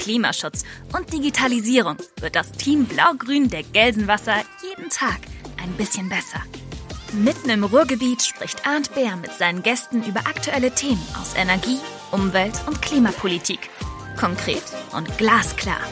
[0.00, 0.64] Klimaschutz
[0.96, 5.20] und Digitalisierung wird das Team Blau-Grün der Gelsenwasser jeden Tag
[5.62, 6.42] ein bisschen besser.
[7.12, 11.78] Mitten im Ruhrgebiet spricht Arndt Bär mit seinen Gästen über aktuelle Themen aus Energie,
[12.12, 13.68] Umwelt und Klimapolitik.
[14.18, 15.86] Konkret und glasklar.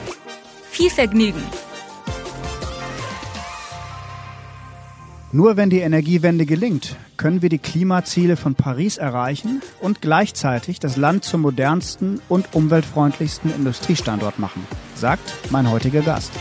[0.70, 1.42] Viel Vergnügen!
[5.30, 10.96] Nur wenn die Energiewende gelingt, können wir die Klimaziele von Paris erreichen und gleichzeitig das
[10.96, 16.32] Land zum modernsten und umweltfreundlichsten Industriestandort machen, sagt mein heutiger Gast.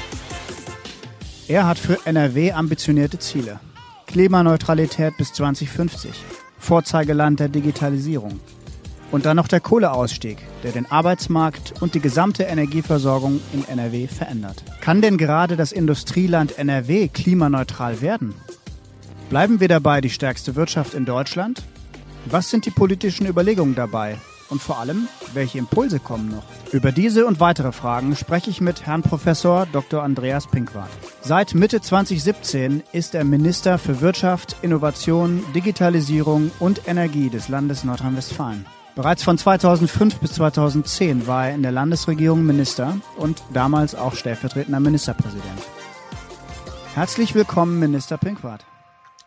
[1.50, 3.60] Er hat für NRW ambitionierte Ziele.
[4.06, 6.12] Klimaneutralität bis 2050,
[6.58, 8.40] Vorzeigeland der Digitalisierung.
[9.12, 14.64] Und dann noch der Kohleausstieg, der den Arbeitsmarkt und die gesamte Energieversorgung in NRW verändert.
[14.80, 18.34] Kann denn gerade das Industrieland NRW klimaneutral werden?
[19.30, 21.62] Bleiben wir dabei die stärkste Wirtschaft in Deutschland?
[22.28, 24.18] Was sind die politischen Überlegungen dabei?
[24.50, 26.44] Und vor allem, welche Impulse kommen noch?
[26.72, 30.02] Über diese und weitere Fragen spreche ich mit Herrn Professor Dr.
[30.02, 30.90] Andreas Pinkwart.
[31.22, 38.66] Seit Mitte 2017 ist er Minister für Wirtschaft, Innovation, Digitalisierung und Energie des Landes Nordrhein-Westfalen.
[38.96, 44.80] Bereits von 2005 bis 2010 war er in der Landesregierung Minister und damals auch stellvertretender
[44.80, 45.62] Ministerpräsident.
[46.96, 48.66] Herzlich willkommen, Minister Pinkwart.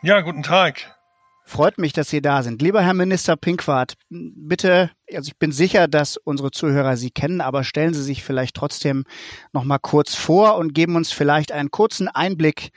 [0.02, 0.96] Ja, guten Tag.
[1.44, 2.62] Freut mich, dass Sie da sind.
[2.62, 7.64] Lieber Herr Minister Pinkwart, bitte, also ich bin sicher, dass unsere Zuhörer Sie kennen, aber
[7.64, 9.04] stellen Sie sich vielleicht trotzdem
[9.52, 12.70] noch mal kurz vor und geben uns vielleicht einen kurzen Einblick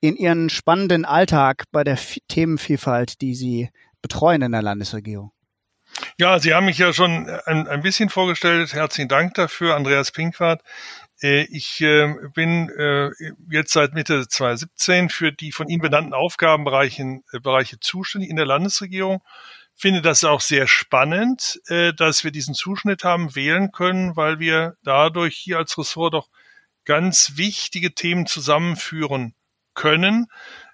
[0.00, 5.32] in Ihren spannenden Alltag bei der Themenvielfalt, die Sie betreuen in der Landesregierung.
[6.16, 8.72] Ja, Sie haben mich ja schon ein, ein bisschen vorgestellt.
[8.72, 10.62] Herzlichen Dank dafür, Andreas Pinkwart.
[11.22, 13.10] Äh, ich ähm, bin äh,
[13.50, 18.46] jetzt seit Mitte 2017 für die von Ihnen benannten Aufgabenbereiche äh, Bereiche zuständig in der
[18.46, 19.22] Landesregierung.
[19.74, 25.36] Finde das auch sehr spannend, dass wir diesen Zuschnitt haben wählen können, weil wir dadurch
[25.36, 26.28] hier als Ressort doch
[26.84, 29.34] ganz wichtige Themen zusammenführen
[29.74, 30.26] können.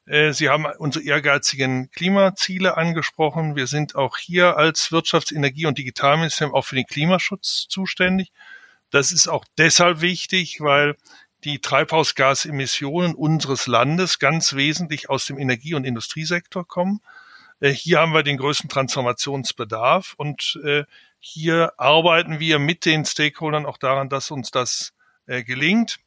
[0.07, 3.57] Sie haben unsere ehrgeizigen Klimaziele angesprochen.
[3.57, 8.33] Wir sind auch hier als Wirtschafts-, Energie- und Digitalministerium auch für den Klimaschutz zuständig.
[8.95, 10.95] Das ist auch deshalb wichtig, weil
[11.43, 17.01] die Treibhausgasemissionen unseres Landes ganz wesentlich aus dem Energie- und Industriesektor kommen.
[17.59, 20.85] Äh, hier haben wir den größten Transformationsbedarf und äh,
[21.19, 24.93] hier arbeiten wir mit den Stakeholdern auch daran, dass uns das
[25.27, 25.99] äh, gelingt.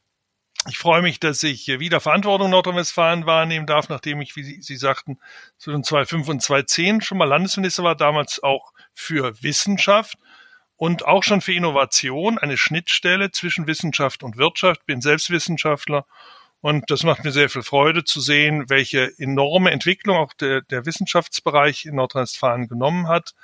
[0.66, 4.76] Ich freue mich, dass ich wieder Verantwortung in Nordrhein-Westfalen wahrnehmen darf, nachdem ich, wie Sie,
[4.76, 5.18] sagten,
[5.58, 10.16] zwischen 2005 und 2010 schon mal Landesminister war, damals auch für Wissenschaft
[10.78, 14.86] und auch schon für Innovation eine Schnittstelle zwischen Wissenschaft und Wirtschaft.
[14.86, 16.06] Bin selbst Wissenschaftler
[16.60, 20.86] und das macht mir sehr viel Freude zu sehen, welche enorme Entwicklung auch der, der
[20.86, 23.34] Wissenschaftsbereich in Nordrhein-Westfalen genommen hat.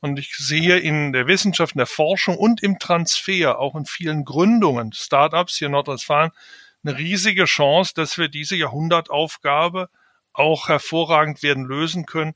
[0.00, 4.24] Und ich sehe in der Wissenschaft, in der Forschung und im Transfer, auch in vielen
[4.24, 6.32] Gründungen, Startups hier in Nordrhein-Westfalen,
[6.82, 9.90] eine riesige Chance, dass wir diese Jahrhundertaufgabe
[10.32, 12.34] auch hervorragend werden lösen können,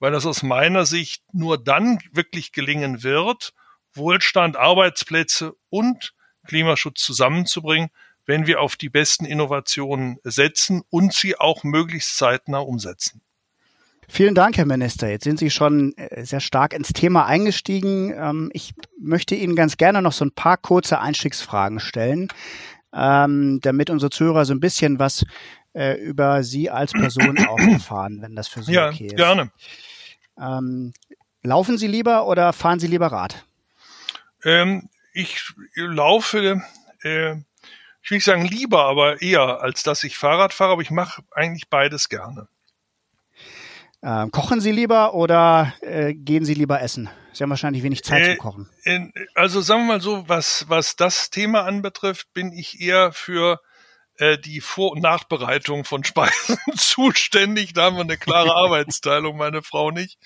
[0.00, 3.52] weil das aus meiner Sicht nur dann wirklich gelingen wird,
[3.94, 6.14] Wohlstand, Arbeitsplätze und
[6.46, 7.90] Klimaschutz zusammenzubringen,
[8.26, 13.20] wenn wir auf die besten Innovationen setzen und sie auch möglichst zeitnah umsetzen.
[14.08, 15.08] Vielen Dank, Herr Minister.
[15.08, 18.12] Jetzt sind Sie schon äh, sehr stark ins Thema eingestiegen.
[18.14, 22.28] Ähm, ich möchte Ihnen ganz gerne noch so ein paar kurze Einstiegsfragen stellen,
[22.92, 25.24] ähm, damit unsere Zuhörer so ein bisschen was
[25.72, 29.18] äh, über Sie als Person auch erfahren, wenn das für Sie ja, okay ist.
[29.18, 29.50] Ja, gerne.
[30.38, 30.92] Ähm,
[31.42, 33.46] laufen Sie lieber oder fahren Sie lieber Rad?
[34.44, 36.62] Ähm, ich laufe,
[37.02, 37.32] äh,
[38.02, 41.22] ich will nicht sagen lieber, aber eher, als dass ich Fahrrad fahre, aber ich mache
[41.30, 42.48] eigentlich beides gerne.
[44.02, 47.08] Ähm, kochen Sie lieber oder äh, gehen Sie lieber essen?
[47.32, 48.68] Sie haben wahrscheinlich wenig Zeit äh, zu kochen.
[49.34, 53.60] Also sagen wir mal so, was, was das Thema anbetrifft, bin ich eher für
[54.16, 57.74] äh, die Vor- und Nachbereitung von Speisen zuständig.
[57.74, 60.18] Da haben wir eine klare Arbeitsteilung, meine Frau nicht.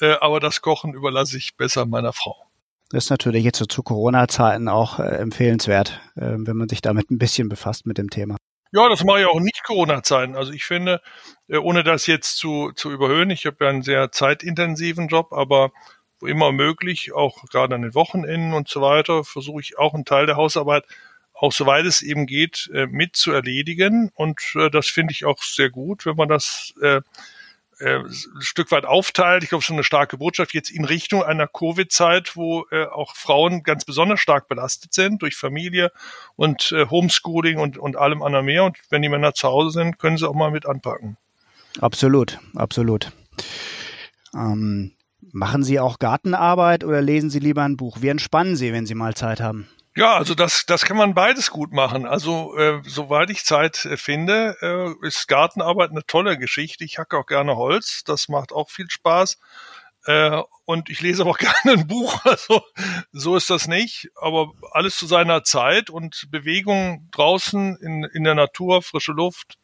[0.00, 2.47] Äh, aber das Kochen überlasse ich besser meiner Frau.
[2.90, 7.10] Das ist natürlich jetzt so zu Corona-Zeiten auch äh, empfehlenswert, äh, wenn man sich damit
[7.10, 8.36] ein bisschen befasst mit dem Thema.
[8.72, 10.36] Ja, das mache ich auch nicht Corona-Zeiten.
[10.36, 11.00] Also ich finde,
[11.48, 15.70] äh, ohne das jetzt zu, zu überhöhen, ich habe ja einen sehr zeitintensiven Job, aber
[16.20, 20.04] wo immer möglich, auch gerade an den Wochenenden und so weiter, versuche ich auch einen
[20.04, 20.84] Teil der Hausarbeit
[21.40, 24.10] auch soweit es eben geht, äh, mit zu erledigen.
[24.14, 26.74] Und äh, das finde ich auch sehr gut, wenn man das
[27.80, 29.42] äh, ein Stück weit aufteilt.
[29.42, 33.62] Ich glaube, schon eine starke Botschaft jetzt in Richtung einer Covid-Zeit, wo äh, auch Frauen
[33.62, 35.92] ganz besonders stark belastet sind durch Familie
[36.36, 38.64] und äh, Homeschooling und, und allem anderen mehr.
[38.64, 41.16] Und wenn die Männer zu Hause sind, können sie auch mal mit anpacken.
[41.80, 43.12] Absolut, absolut.
[44.34, 47.98] Ähm, machen Sie auch Gartenarbeit oder lesen Sie lieber ein Buch?
[48.00, 49.68] Wie entspannen Sie, wenn Sie mal Zeit haben?
[49.98, 52.06] Ja, also das, das kann man beides gut machen.
[52.06, 56.84] Also äh, soweit ich Zeit äh, finde, äh, ist Gartenarbeit eine tolle Geschichte.
[56.84, 59.38] Ich hacke auch gerne Holz, das macht auch viel Spaß.
[60.06, 62.24] Äh, und ich lese auch gerne ein Buch.
[62.24, 62.62] Also
[63.10, 64.08] so ist das nicht.
[64.14, 69.58] Aber alles zu seiner Zeit und Bewegung draußen in, in der Natur, frische Luft,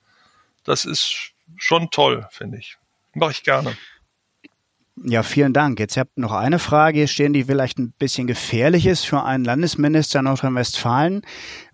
[0.64, 2.76] das ist schon toll, finde ich.
[3.12, 3.76] Mache ich gerne.
[4.96, 5.80] Ja, vielen Dank.
[5.80, 9.44] Jetzt habt noch eine Frage hier stehen, die vielleicht ein bisschen gefährlich ist für einen
[9.44, 11.22] Landesminister Nordrhein-Westfalen.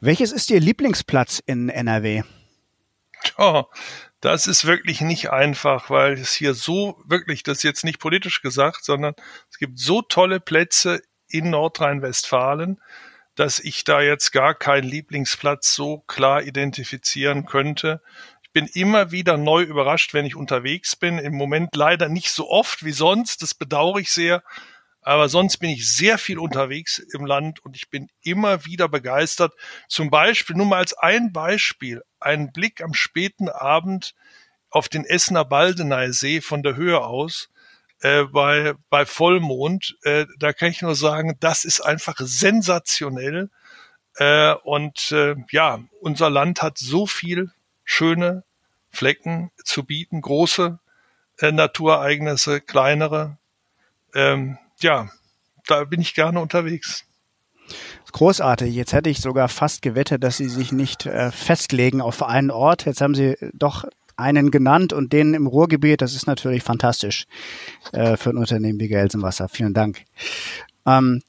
[0.01, 2.23] Welches ist Ihr Lieblingsplatz in NRW?
[3.39, 3.67] Ja,
[4.21, 8.41] das ist wirklich nicht einfach, weil es hier so wirklich, das ist jetzt nicht politisch
[8.41, 9.15] gesagt, sondern
[9.51, 12.81] es gibt so tolle Plätze in Nordrhein-Westfalen,
[13.35, 18.01] dass ich da jetzt gar keinen Lieblingsplatz so klar identifizieren könnte
[18.53, 21.19] bin immer wieder neu überrascht, wenn ich unterwegs bin.
[21.19, 23.43] Im Moment leider nicht so oft wie sonst.
[23.43, 24.43] Das bedauere ich sehr.
[25.03, 29.55] Aber sonst bin ich sehr viel unterwegs im Land und ich bin immer wieder begeistert.
[29.89, 34.15] Zum Beispiel, nur mal als ein Beispiel, ein Blick am späten Abend
[34.69, 37.49] auf den Essener Baldeneysee See von der Höhe aus
[38.03, 39.97] äh, bei, bei Vollmond.
[40.03, 43.49] Äh, da kann ich nur sagen, das ist einfach sensationell.
[44.17, 47.53] Äh, und äh, ja, unser Land hat so viel
[47.91, 48.45] schöne
[48.89, 50.79] Flecken zu bieten, große
[51.39, 53.37] äh, Naturereignisse, kleinere.
[54.15, 55.11] Ähm, ja,
[55.67, 57.05] da bin ich gerne unterwegs.
[58.13, 58.75] Großartig.
[58.75, 62.87] Jetzt hätte ich sogar fast gewettet, dass Sie sich nicht äh, festlegen auf einen Ort.
[62.87, 63.85] Jetzt haben Sie doch
[64.17, 66.01] einen genannt und den im Ruhrgebiet.
[66.01, 67.27] Das ist natürlich fantastisch
[67.93, 69.49] äh, für ein Unternehmen wie Gelsenwasser.
[69.49, 70.05] Vielen Dank.
[70.87, 71.23] Ähm,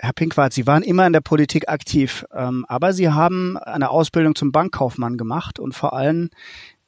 [0.00, 4.34] Herr Pinkwart, Sie waren immer in der Politik aktiv, ähm, aber Sie haben eine Ausbildung
[4.34, 6.30] zum Bankkaufmann gemacht und vor allem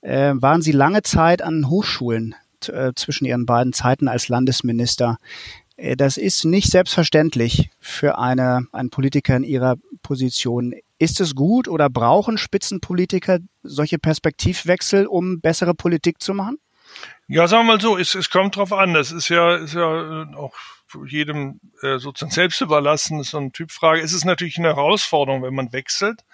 [0.01, 2.35] äh, waren Sie lange Zeit an Hochschulen
[2.67, 5.19] äh, zwischen Ihren beiden Zeiten als Landesminister.
[5.77, 10.75] Äh, das ist nicht selbstverständlich für eine, einen Politiker in Ihrer Position.
[10.99, 16.59] Ist es gut oder brauchen Spitzenpolitiker solche Perspektivwechsel, um bessere Politik zu machen?
[17.29, 18.95] Ja, sagen wir mal so, es, es kommt drauf an.
[18.95, 20.55] Das ist ja, ist ja auch
[21.07, 24.01] jedem äh, sozusagen selbst überlassen, ist so eine Typfrage.
[24.01, 26.25] Es ist natürlich eine Herausforderung, wenn man wechselt,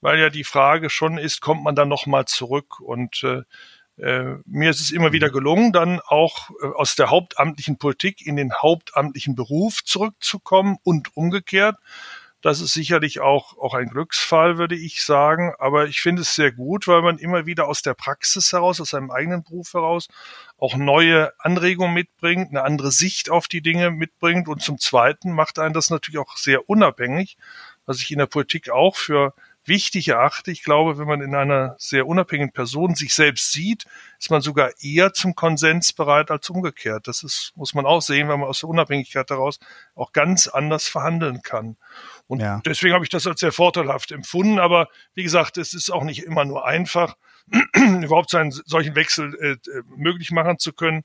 [0.00, 2.80] weil ja die Frage schon ist, kommt man dann nochmal zurück?
[2.80, 3.42] Und äh,
[3.98, 8.36] äh, mir ist es immer wieder gelungen, dann auch äh, aus der hauptamtlichen Politik in
[8.36, 11.76] den hauptamtlichen Beruf zurückzukommen und umgekehrt.
[12.42, 15.54] Das ist sicherlich auch, auch ein Glücksfall, würde ich sagen.
[15.60, 18.90] Aber ich finde es sehr gut, weil man immer wieder aus der Praxis heraus, aus
[18.90, 20.08] seinem eigenen Beruf heraus,
[20.58, 24.48] auch neue Anregungen mitbringt, eine andere Sicht auf die Dinge mitbringt.
[24.48, 27.36] Und zum Zweiten macht einen das natürlich auch sehr unabhängig,
[27.86, 30.50] was ich in der Politik auch für wichtig erachte.
[30.50, 33.84] Ich glaube, wenn man in einer sehr unabhängigen Person sich selbst sieht,
[34.18, 37.06] ist man sogar eher zum Konsens bereit als umgekehrt.
[37.08, 39.58] Das ist, muss man auch sehen, weil man aus der Unabhängigkeit heraus
[39.94, 41.76] auch ganz anders verhandeln kann.
[42.26, 42.60] Und ja.
[42.64, 44.58] deswegen habe ich das als sehr vorteilhaft empfunden.
[44.58, 47.16] Aber wie gesagt, es ist auch nicht immer nur einfach,
[47.74, 49.56] überhaupt so einen solchen Wechsel äh,
[49.96, 51.04] möglich machen zu können.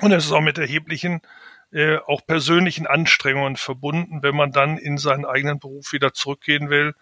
[0.00, 1.20] Und es ist auch mit erheblichen
[1.72, 6.94] äh, auch persönlichen Anstrengungen verbunden, wenn man dann in seinen eigenen Beruf wieder zurückgehen will.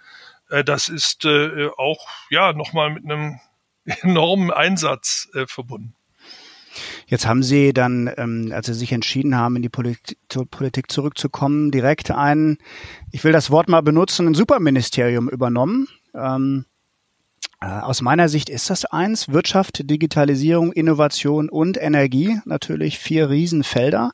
[0.54, 3.40] Äh, das ist äh, auch ja nochmal mit einem
[4.02, 5.94] enormen Einsatz äh, verbunden.
[7.06, 10.90] Jetzt haben Sie dann, ähm, als Sie sich entschieden haben, in die Politik, zur Politik
[10.90, 12.58] zurückzukommen, direkt ein,
[13.12, 15.86] ich will das Wort mal benutzen, ein Superministerium übernommen.
[16.14, 16.64] Ähm,
[17.60, 19.28] äh, aus meiner Sicht ist das eins.
[19.28, 22.38] Wirtschaft, Digitalisierung, Innovation und Energie.
[22.44, 24.12] Natürlich vier Riesenfelder.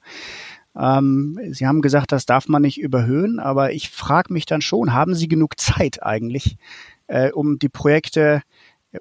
[0.79, 4.93] Ähm, Sie haben gesagt, das darf man nicht überhöhen, aber ich frage mich dann schon,
[4.93, 6.57] haben Sie genug Zeit eigentlich,
[7.07, 8.43] äh, um die Projekte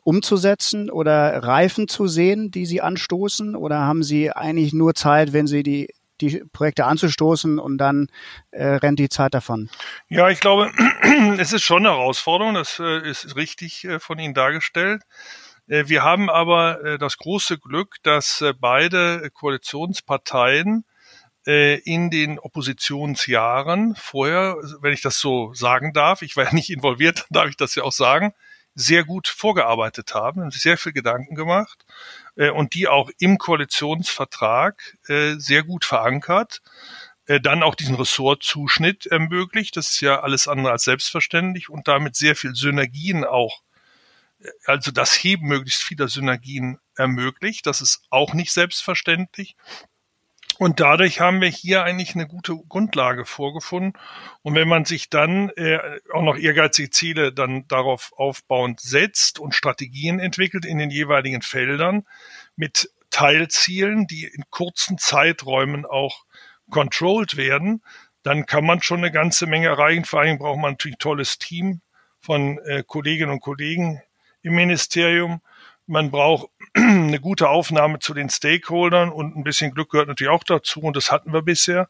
[0.03, 3.55] umzusetzen oder Reifen zu sehen, die Sie anstoßen?
[3.55, 8.07] Oder haben Sie eigentlich nur Zeit, wenn Sie die, die Projekte anzustoßen und dann
[8.51, 9.69] äh, rennt die Zeit davon?
[10.07, 10.71] Ja, ich glaube,
[11.37, 12.53] es ist schon eine Herausforderung.
[12.53, 15.01] Das äh, ist richtig äh, von Ihnen dargestellt.
[15.67, 20.85] Äh, wir haben aber äh, das große Glück, dass äh, beide Koalitionsparteien
[21.45, 27.25] in den Oppositionsjahren vorher, wenn ich das so sagen darf, ich war ja nicht involviert,
[27.29, 28.33] darf ich das ja auch sagen,
[28.75, 31.85] sehr gut vorgearbeitet haben, sehr viel Gedanken gemacht
[32.35, 36.61] äh, und die auch im Koalitionsvertrag äh, sehr gut verankert.
[37.29, 39.77] äh, dann auch diesen Ressortzuschnitt ermöglicht.
[39.77, 43.61] Das ist ja alles andere als selbstverständlich und damit sehr viel Synergien auch,
[44.39, 47.65] äh, also das Heben möglichst vieler Synergien ermöglicht.
[47.67, 49.55] Das ist auch nicht selbstverständlich.
[50.59, 53.93] Und dadurch haben wir hier eigentlich eine gute Grundlage vorgefunden.
[54.41, 55.79] Und wenn man sich dann äh,
[56.13, 62.05] auch noch ehrgeizige Ziele dann darauf aufbauend setzt und Strategien entwickelt in den jeweiligen Feldern
[62.57, 66.25] mit Teilzielen, die in kurzen Zeiträumen auch
[66.69, 67.81] controlled werden,
[68.23, 70.03] dann kann man schon eine ganze Menge erreichen.
[70.03, 71.79] Vor allem braucht man natürlich ein tolles Team
[72.19, 74.01] von äh, Kolleginnen und Kollegen
[74.41, 75.39] im Ministerium.
[75.87, 80.43] Man braucht eine gute Aufnahme zu den Stakeholdern und ein bisschen Glück gehört natürlich auch
[80.43, 81.89] dazu und das hatten wir bisher.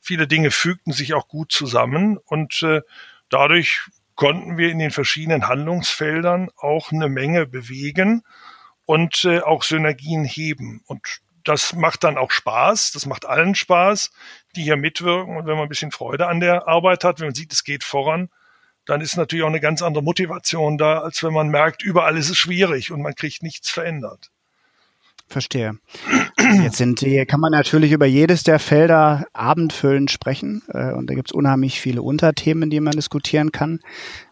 [0.00, 2.82] Viele Dinge fügten sich auch gut zusammen und äh,
[3.28, 3.82] dadurch
[4.14, 8.22] konnten wir in den verschiedenen Handlungsfeldern auch eine Menge bewegen
[8.84, 10.82] und äh, auch Synergien heben.
[10.86, 14.12] Und das macht dann auch Spaß, das macht allen Spaß,
[14.56, 15.36] die hier mitwirken.
[15.36, 17.84] Und wenn man ein bisschen Freude an der Arbeit hat, wenn man sieht, es geht
[17.84, 18.30] voran,
[18.86, 22.30] dann ist natürlich auch eine ganz andere Motivation da, als wenn man merkt, überall ist
[22.30, 24.30] es schwierig und man kriegt nichts verändert.
[25.26, 25.78] Verstehe.
[26.62, 30.62] Jetzt sind die, kann man natürlich über jedes der Felder abendfüllend sprechen.
[30.68, 33.80] Äh, und da gibt es unheimlich viele Unterthemen, die man diskutieren kann.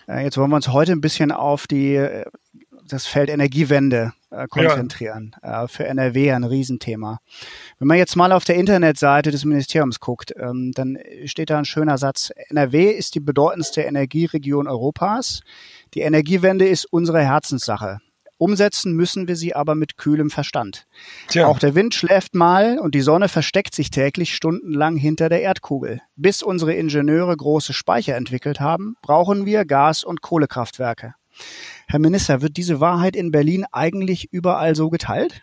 [0.06, 2.26] Äh, jetzt wollen wir uns heute ein bisschen auf die, äh,
[2.86, 4.12] das Feld Energiewende
[4.50, 5.34] konzentrieren.
[5.42, 5.66] Ja.
[5.68, 7.20] Für NRW ein Riesenthema.
[7.78, 11.64] Wenn man jetzt mal auf der Internetseite des Ministeriums guckt, ähm, dann steht da ein
[11.64, 12.32] schöner Satz.
[12.48, 15.40] NRW ist die bedeutendste Energieregion Europas.
[15.94, 18.00] Die Energiewende ist unsere Herzenssache.
[18.42, 20.88] Umsetzen müssen wir sie aber mit kühlem Verstand.
[21.28, 21.46] Tja.
[21.46, 26.00] Auch der Wind schläft mal und die Sonne versteckt sich täglich stundenlang hinter der Erdkugel.
[26.16, 31.14] Bis unsere Ingenieure große Speicher entwickelt haben, brauchen wir Gas- und Kohlekraftwerke.
[31.88, 35.42] Herr Minister, wird diese Wahrheit in Berlin eigentlich überall so geteilt?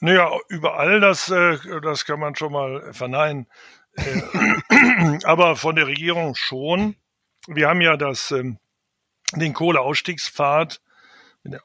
[0.00, 3.46] Naja, überall, das, äh, das kann man schon mal verneinen.
[3.96, 6.96] Äh, aber von der Regierung schon.
[7.46, 8.58] Wir haben ja das, ähm,
[9.34, 10.80] den Kohleausstiegspfad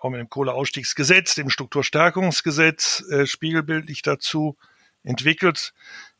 [0.01, 4.57] auch mit dem Kohleausstiegsgesetz, dem Strukturstärkungsgesetz, äh, spiegelbildlich dazu
[5.03, 5.73] entwickelt,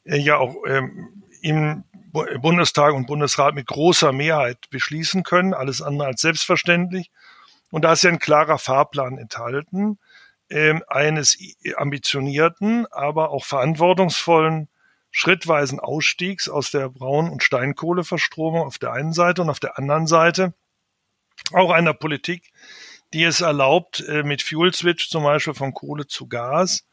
[0.05, 6.21] ja auch ähm, im Bundestag und Bundesrat mit großer Mehrheit beschließen können, alles andere als
[6.21, 7.11] selbstverständlich.
[7.71, 9.99] Und da ist ja ein klarer Fahrplan enthalten,
[10.49, 11.37] äh, eines
[11.75, 14.67] ambitionierten, aber auch verantwortungsvollen
[15.11, 20.07] schrittweisen Ausstiegs aus der Braun- und Steinkohleverstromung auf der einen Seite und auf der anderen
[20.07, 20.53] Seite
[21.53, 22.51] auch einer Politik,
[23.13, 26.85] die es erlaubt, äh, mit Fuel Switch zum Beispiel von Kohle zu Gas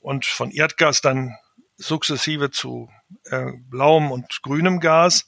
[0.00, 1.36] und von Erdgas dann
[1.76, 2.88] sukzessive zu
[3.24, 5.26] äh, blauem und grünem Gas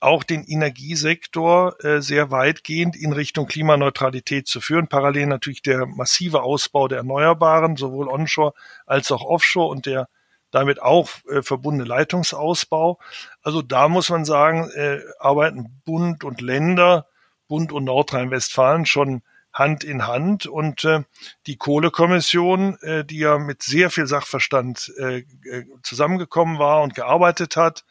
[0.00, 4.88] auch den Energiesektor äh, sehr weitgehend in Richtung Klimaneutralität zu führen.
[4.88, 8.54] Parallel natürlich der massive Ausbau der Erneuerbaren, sowohl onshore
[8.86, 10.08] als auch offshore und der
[10.50, 12.98] damit auch äh, verbundene Leitungsausbau.
[13.42, 17.06] Also da muss man sagen, äh, arbeiten Bund und Länder,
[17.48, 20.46] Bund und Nordrhein-Westfalen schon Hand in Hand.
[20.46, 21.02] Und äh,
[21.46, 27.56] die Kohlekommission, äh, die ja mit sehr viel Sachverstand äh, äh, zusammengekommen war und gearbeitet
[27.56, 27.84] hat,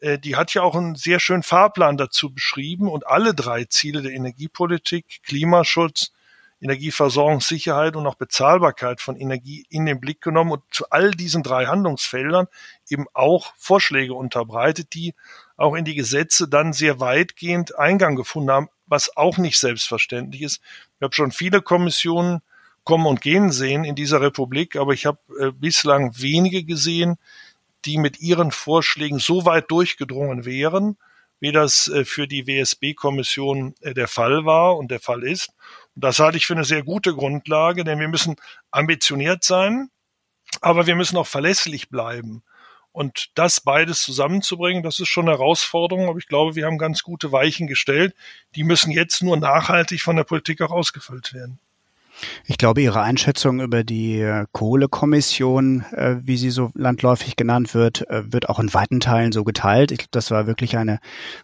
[0.00, 4.12] die hat ja auch einen sehr schönen Fahrplan dazu beschrieben und alle drei Ziele der
[4.12, 6.12] Energiepolitik, Klimaschutz,
[6.60, 11.66] Energieversorgungssicherheit und auch Bezahlbarkeit von Energie in den Blick genommen und zu all diesen drei
[11.66, 12.48] Handlungsfeldern
[12.88, 15.14] eben auch Vorschläge unterbreitet, die
[15.56, 20.60] auch in die Gesetze dann sehr weitgehend Eingang gefunden haben, was auch nicht selbstverständlich ist.
[20.96, 22.40] Ich habe schon viele Kommissionen
[22.84, 27.18] kommen und gehen sehen in dieser Republik, aber ich habe äh, bislang wenige gesehen,
[27.84, 30.96] die mit ihren Vorschlägen so weit durchgedrungen wären,
[31.40, 35.50] wie das äh, für die WSB-Kommission äh, der Fall war und der Fall ist.
[35.94, 38.36] Und das halte ich für eine sehr gute Grundlage, denn wir müssen
[38.70, 39.90] ambitioniert sein,
[40.60, 42.42] aber wir müssen auch verlässlich bleiben.
[42.90, 47.02] Und das beides zusammenzubringen, das ist schon eine Herausforderung, aber ich glaube, wir haben ganz
[47.02, 48.14] gute Weichen gestellt.
[48.56, 51.60] Die müssen jetzt nur nachhaltig von der Politik auch ausgefüllt werden.
[52.44, 58.08] Ich glaube, Ihre Einschätzung über die äh, Kohlekommission, äh, wie sie so landläufig genannt wird,
[58.10, 59.92] äh, wird auch in weiten Teilen so geteilt.
[59.92, 60.98] Ich glaube, das war wirklich eine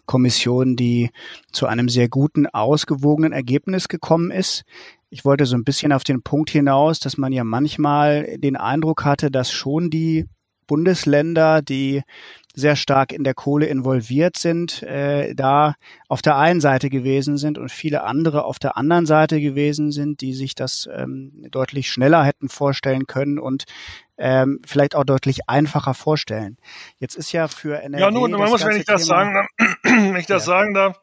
[0.05, 1.11] Kommission, die
[1.51, 4.63] zu einem sehr guten, ausgewogenen Ergebnis gekommen ist.
[5.09, 9.05] Ich wollte so ein bisschen auf den Punkt hinaus, dass man ja manchmal den Eindruck
[9.05, 10.25] hatte, dass schon die
[10.67, 12.03] Bundesländer, die
[12.55, 15.75] sehr stark in der Kohle involviert sind, äh, da
[16.07, 20.21] auf der einen Seite gewesen sind und viele andere auf der anderen Seite gewesen sind,
[20.21, 23.65] die sich das ähm, deutlich schneller hätten vorstellen können und
[24.17, 26.57] ähm, vielleicht auch deutlich einfacher vorstellen.
[26.97, 29.47] Jetzt ist ja für NRW Ja, nun, man muss, wenn ich das Thema, sagen darf,
[29.83, 30.53] wenn ich das ja.
[30.53, 31.01] sagen darf,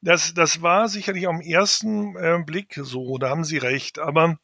[0.00, 3.98] das, das war sicherlich am ersten äh, Blick so, da haben Sie recht.
[3.98, 4.38] Aber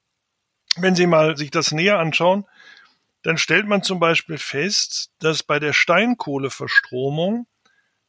[0.77, 2.45] wenn Sie mal sich das näher anschauen,
[3.23, 7.47] dann stellt man zum Beispiel fest, dass bei der Steinkohleverstromung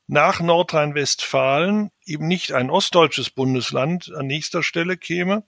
[0.07, 5.43] nach Nordrhein-Westfalen eben nicht ein ostdeutsches Bundesland an nächster Stelle käme,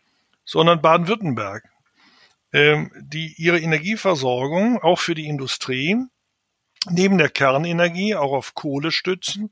[0.46, 1.70] sondern Baden-Württemberg,
[2.54, 5.98] ähm, die ihre Energieversorgung auch für die Industrie
[6.90, 9.52] neben der Kernenergie auch auf Kohle stützen.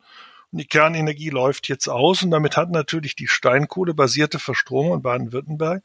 [0.52, 5.84] Und die Kernenergie läuft jetzt aus und damit hat natürlich die Steinkohlebasierte Verstromung in Baden-Württemberg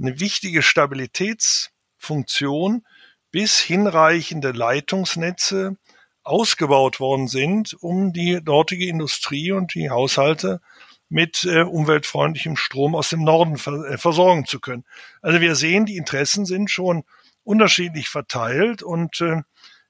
[0.00, 2.84] eine wichtige Stabilitätsfunktion,
[3.30, 5.76] bis hinreichende Leitungsnetze
[6.22, 10.60] ausgebaut worden sind, um die dortige Industrie und die Haushalte
[11.08, 14.84] mit äh, umweltfreundlichem Strom aus dem Norden ver äh, versorgen zu können.
[15.22, 17.04] Also wir sehen, die Interessen sind schon
[17.44, 19.42] unterschiedlich verteilt und äh,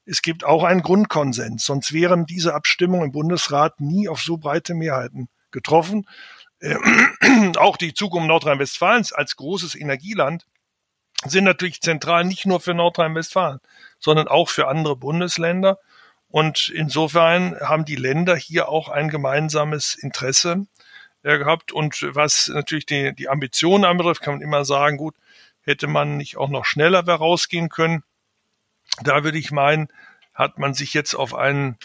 [0.05, 1.65] es gibt auch einen Grundkonsens.
[1.65, 6.07] Sonst wären diese Abstimmungen im Bundesrat nie auf so breite Mehrheiten getroffen.
[6.61, 6.77] Äh,
[7.57, 10.47] auch die Zukunft Nordrhein-Westfalens als großes Energieland
[11.25, 13.61] sind natürlich zentral nicht nur für Nordrhein-Westfalen,
[13.99, 15.79] sondern auch für andere Bundesländer.
[16.29, 20.67] Und insofern haben die Länder hier auch ein gemeinsames Interesse
[21.23, 21.73] äh, gehabt.
[21.73, 25.15] Und was natürlich die, die Ambitionen anbetrifft, kann man immer sagen, gut,
[25.63, 28.03] hätte man nicht auch noch schneller rausgehen können.
[29.03, 29.89] Da würde ich meinen,
[30.35, 31.77] hat man sich jetzt auf ein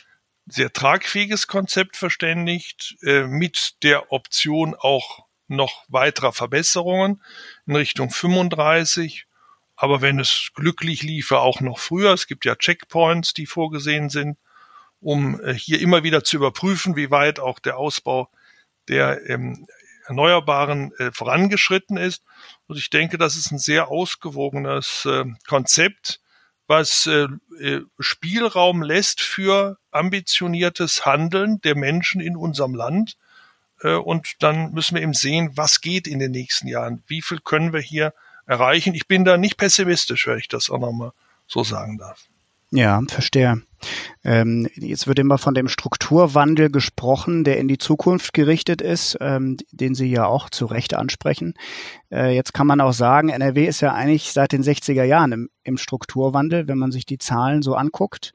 [0.45, 5.25] sehr tragfähiges Konzept verständigt, äh, mit der Option auch
[5.55, 7.21] noch weiterer Verbesserungen
[7.65, 9.25] in Richtung 35.
[9.75, 12.13] Aber wenn es glücklich liefe, auch noch früher.
[12.13, 14.37] Es gibt ja Checkpoints, die vorgesehen sind,
[14.99, 18.29] um äh, hier immer wieder zu überprüfen, wie weit auch der Ausbau
[18.87, 19.67] der ähm,
[20.05, 22.23] Erneuerbaren äh, vorangeschritten ist.
[22.67, 26.19] Und ich denke, das ist ein sehr ausgewogenes äh, Konzept,
[26.67, 27.27] was äh,
[27.59, 33.17] äh Spielraum lässt für ambitioniertes Handeln der Menschen in unserem Land
[33.89, 37.03] und dann müssen wir eben sehen, was geht in den nächsten Jahren.
[37.07, 38.13] Wie viel können wir hier
[38.45, 38.93] erreichen?
[38.93, 41.11] Ich bin da nicht pessimistisch, wenn ich das auch nochmal
[41.47, 42.27] so sagen darf.
[42.75, 43.61] Ja, verstehe.
[44.23, 49.57] Ähm, jetzt wird immer von dem Strukturwandel gesprochen, der in die Zukunft gerichtet ist, ähm,
[49.71, 51.53] den Sie ja auch zu Recht ansprechen.
[52.11, 55.49] Äh, jetzt kann man auch sagen, NRW ist ja eigentlich seit den 60er Jahren im,
[55.63, 58.33] im Strukturwandel, wenn man sich die Zahlen so anguckt.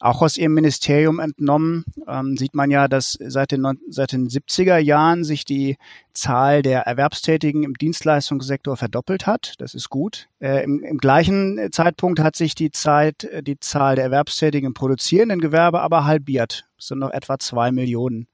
[0.00, 4.78] Auch aus ihrem Ministerium entnommen ähm, sieht man ja, dass seit den, seit den 70er
[4.78, 5.76] Jahren sich die
[6.14, 9.54] Zahl der Erwerbstätigen im Dienstleistungssektor verdoppelt hat.
[9.58, 10.28] Das ist gut.
[10.40, 15.38] Äh, im, im, gleichen Zeitpunkt hat sich die, Zeit, die Zahl der Erwerbstätigen im produzierenden
[15.38, 16.64] Gewerbe aber halbiert.
[16.78, 18.26] Das sind noch etwa zwei Millionen.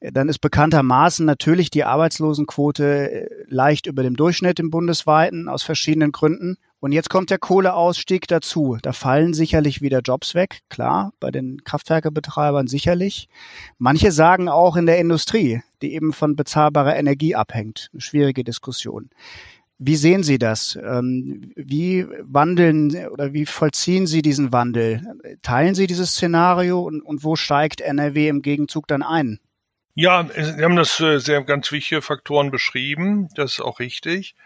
[0.00, 5.62] Äh, dann ist bekanntermaßen natürlich die Arbeitslosenquote äh, leicht über dem Durchschnitt im bundesweiten aus
[5.62, 6.56] verschiedenen Gründen.
[6.86, 8.78] Und jetzt kommt der Kohleausstieg dazu.
[8.80, 13.28] Da fallen sicherlich wieder Jobs weg, klar, bei den Kraftwerkebetreibern sicherlich.
[13.76, 17.88] Manche sagen auch in der Industrie, die eben von bezahlbarer Energie abhängt.
[17.92, 19.10] Eine schwierige Diskussion.
[19.78, 20.78] Wie sehen Sie das?
[20.80, 25.02] Ähm, wie wandeln oder wie vollziehen Sie diesen Wandel?
[25.42, 29.40] Teilen Sie dieses Szenario und, und wo steigt NRW im Gegenzug dann ein?
[29.96, 33.28] Ja, Sie haben das äh, sehr ganz wichtige Faktoren beschrieben.
[33.34, 34.36] Das ist auch richtig.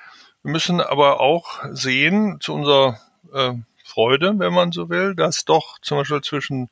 [0.42, 3.00] Wir müssen aber auch sehen, zu unserer
[3.32, 3.52] äh,
[3.84, 6.70] Freude, wenn man so will, dass doch zum Beispiel zwischen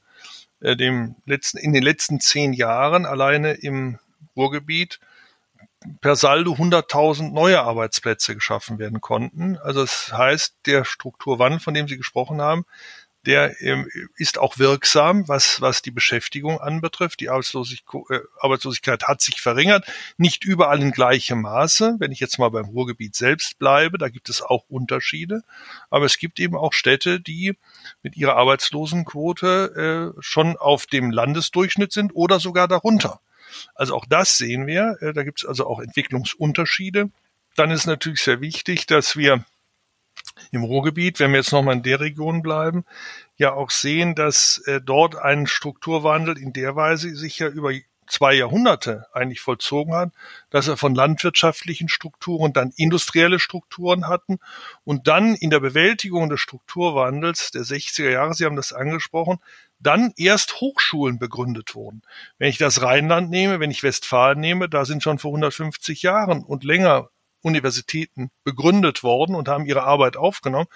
[0.60, 3.98] äh, dem letzten, in den letzten zehn Jahren alleine im
[4.36, 5.00] Ruhrgebiet
[6.00, 9.58] per Saldo 100.000 neue Arbeitsplätze geschaffen werden konnten.
[9.58, 12.64] Also das heißt, der Strukturwandel, von dem Sie gesprochen haben,
[13.28, 17.20] der ähm, ist auch wirksam, was, was die Beschäftigung anbetrifft.
[17.20, 19.86] Die Arbeitslosigkeit, äh, Arbeitslosigkeit hat sich verringert,
[20.16, 21.96] nicht überall in gleichem Maße.
[21.98, 25.42] Wenn ich jetzt mal beim Ruhrgebiet selbst bleibe, da gibt es auch Unterschiede.
[25.90, 27.54] Aber es gibt eben auch Städte, die
[28.02, 33.20] mit ihrer Arbeitslosenquote äh, schon auf dem Landesdurchschnitt sind oder sogar darunter.
[33.74, 34.96] Also auch das sehen wir.
[35.02, 37.10] Äh, da gibt es also auch Entwicklungsunterschiede.
[37.56, 39.44] Dann ist natürlich sehr wichtig, dass wir
[40.50, 42.84] im Ruhrgebiet, wenn wir jetzt nochmal in der Region bleiben,
[43.36, 47.72] ja auch sehen, dass äh, dort ein Strukturwandel in der Weise sich ja über
[48.08, 50.12] zwei Jahrhunderte eigentlich vollzogen hat,
[50.50, 54.38] dass er von landwirtschaftlichen Strukturen dann industrielle Strukturen hatten
[54.84, 59.38] und dann in der Bewältigung des Strukturwandels der 60er Jahre, Sie haben das angesprochen,
[59.80, 62.02] dann erst Hochschulen begründet wurden.
[62.38, 66.42] Wenn ich das Rheinland nehme, wenn ich Westfalen nehme, da sind schon vor 150 Jahren
[66.42, 67.10] und länger
[67.42, 70.68] Universitäten begründet worden und haben ihre Arbeit aufgenommen.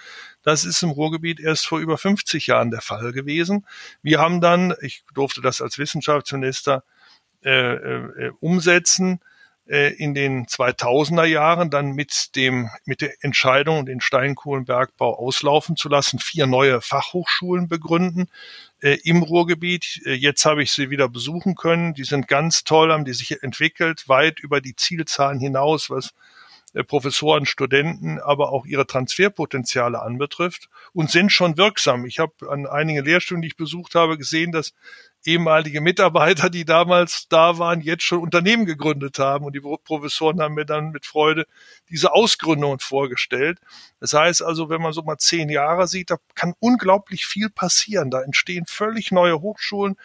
[0.43, 3.65] Das ist im Ruhrgebiet erst vor über 50 Jahren der Fall gewesen.
[4.01, 6.83] Wir haben dann, ich durfte das als Wissenschaftsminister
[7.43, 9.19] äh, äh, umsetzen,
[9.67, 15.89] äh, in den 2000er Jahren dann mit dem mit der Entscheidung, den Steinkohlenbergbau auslaufen zu
[15.89, 18.29] lassen, vier neue Fachhochschulen begründen
[18.81, 20.01] äh, im Ruhrgebiet.
[20.05, 21.93] Äh, jetzt habe ich sie wieder besuchen können.
[21.93, 26.11] Die sind ganz toll, haben die sich entwickelt, weit über die Zielzahlen hinaus, was äh,
[26.81, 32.05] Professoren, Studenten, aber auch ihre Transferpotenziale anbetrifft und sind schon wirksam.
[32.05, 34.73] Ich habe an einigen Lehrstühlen, die ich besucht habe, gesehen, dass
[35.23, 39.45] ehemalige Mitarbeiter, die damals da waren, jetzt schon Unternehmen gegründet haben.
[39.45, 41.45] Und die Professoren haben mir dann mit Freude
[41.89, 43.59] diese Ausgründungen vorgestellt.
[43.99, 48.09] Das heißt also, wenn man so mal zehn Jahre sieht, da kann unglaublich viel passieren.
[48.09, 49.95] Da entstehen völlig neue Hochschulen,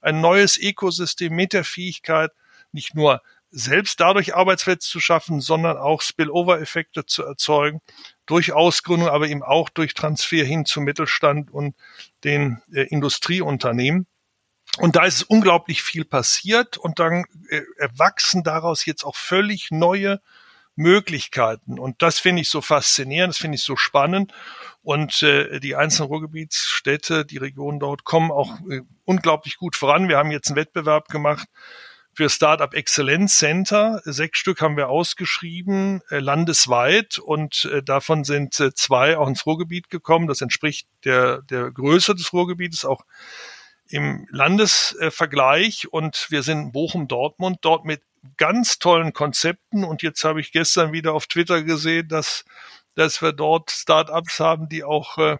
[0.00, 2.30] ein neues Ökosystem mit der Fähigkeit,
[2.70, 7.80] nicht nur selbst dadurch Arbeitsplätze zu schaffen, sondern auch Spillover-Effekte zu erzeugen,
[8.26, 11.74] durch Ausgründung, aber eben auch durch Transfer hin zum Mittelstand und
[12.24, 14.06] den äh, Industrieunternehmen.
[14.78, 20.20] Und da ist unglaublich viel passiert und dann äh, erwachsen daraus jetzt auch völlig neue
[20.76, 21.78] Möglichkeiten.
[21.78, 24.32] Und das finde ich so faszinierend, das finde ich so spannend.
[24.82, 30.08] Und äh, die einzelnen Ruhrgebietsstädte, die Regionen dort kommen auch äh, unglaublich gut voran.
[30.08, 31.48] Wir haben jetzt einen Wettbewerb gemacht
[32.18, 34.02] für Startup Excellence Center.
[34.04, 37.18] Sechs Stück haben wir ausgeschrieben, äh, landesweit.
[37.18, 40.26] Und äh, davon sind äh, zwei auch ins Ruhrgebiet gekommen.
[40.26, 43.02] Das entspricht der, der Größe des Ruhrgebietes, auch
[43.88, 48.02] im Landesvergleich und wir sind Bochum-Dortmund dort mit
[48.36, 52.44] ganz tollen Konzepten und jetzt habe ich gestern wieder auf Twitter gesehen, dass,
[52.96, 55.38] dass wir dort Startups haben, die auch äh,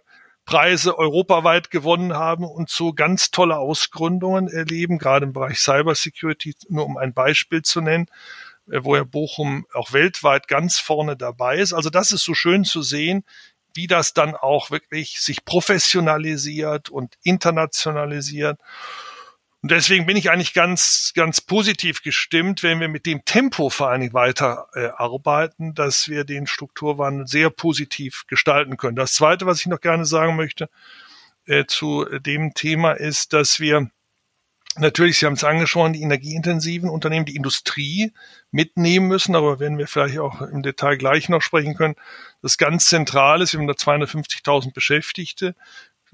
[0.49, 6.87] Preise europaweit gewonnen haben und so ganz tolle Ausgründungen erleben, gerade im Bereich Cybersecurity, nur
[6.87, 8.07] um ein Beispiel zu nennen,
[8.71, 11.71] äh, wo ja Bochum auch weltweit ganz vorne dabei ist.
[11.71, 13.25] Also das ist so schön zu sehen,
[13.75, 18.59] wie das dann auch wirklich sich professionalisiert und internationalisiert.
[19.61, 23.89] Und deswegen bin ich eigentlich ganz, ganz positiv gestimmt, wenn wir mit dem Tempo vor
[23.89, 28.95] allen Dingen weiter äh, arbeiten, dass wir den Strukturwandel sehr positiv gestalten können.
[28.95, 30.69] Das Zweite, was ich noch gerne sagen möchte
[31.45, 33.91] äh, zu dem Thema, ist, dass wir
[34.77, 38.13] natürlich, Sie haben es angesprochen, die energieintensiven Unternehmen, die Industrie
[38.51, 41.95] mitnehmen müssen, aber werden wir vielleicht auch im Detail gleich noch sprechen können.
[42.41, 45.55] Das ganz zentral ist, wir haben da 250.000 Beschäftigte.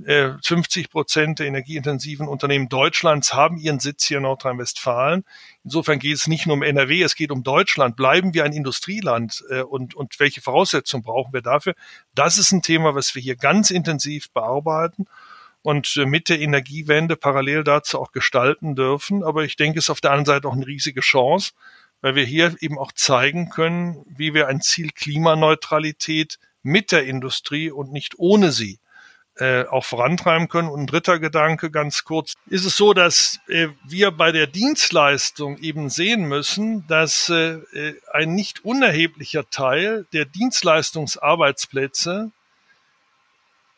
[0.03, 5.23] 50 äh, Prozent der energieintensiven Unternehmen Deutschlands haben ihren Sitz hier in Nordrhein-Westfalen.
[5.63, 7.95] Insofern geht es nicht nur um NRW, es geht um Deutschland.
[7.95, 11.75] Bleiben wir ein Industrieland äh, und, und welche Voraussetzungen brauchen wir dafür?
[12.13, 15.05] Das ist ein Thema, was wir hier ganz intensiv bearbeiten
[15.61, 19.23] und äh, mit der Energiewende parallel dazu auch gestalten dürfen.
[19.23, 21.53] Aber ich denke, es ist auf der anderen Seite auch eine riesige Chance,
[22.01, 27.71] weil wir hier eben auch zeigen können, wie wir ein Ziel Klimaneutralität mit der Industrie
[27.71, 28.79] und nicht ohne sie
[29.37, 30.69] äh, auch vorantreiben können.
[30.69, 35.57] Und ein dritter Gedanke, ganz kurz, ist es so, dass äh, wir bei der Dienstleistung
[35.57, 37.59] eben sehen müssen, dass äh,
[38.13, 42.31] ein nicht unerheblicher Teil der Dienstleistungsarbeitsplätze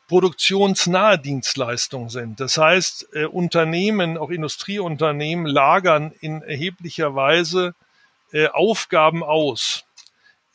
[0.08, 2.40] produktionsnahe Dienstleistungen sind.
[2.40, 7.76] Das heißt, äh, Unternehmen, auch Industrieunternehmen, lagern in erheblicher Weise
[8.32, 9.84] äh, Aufgaben aus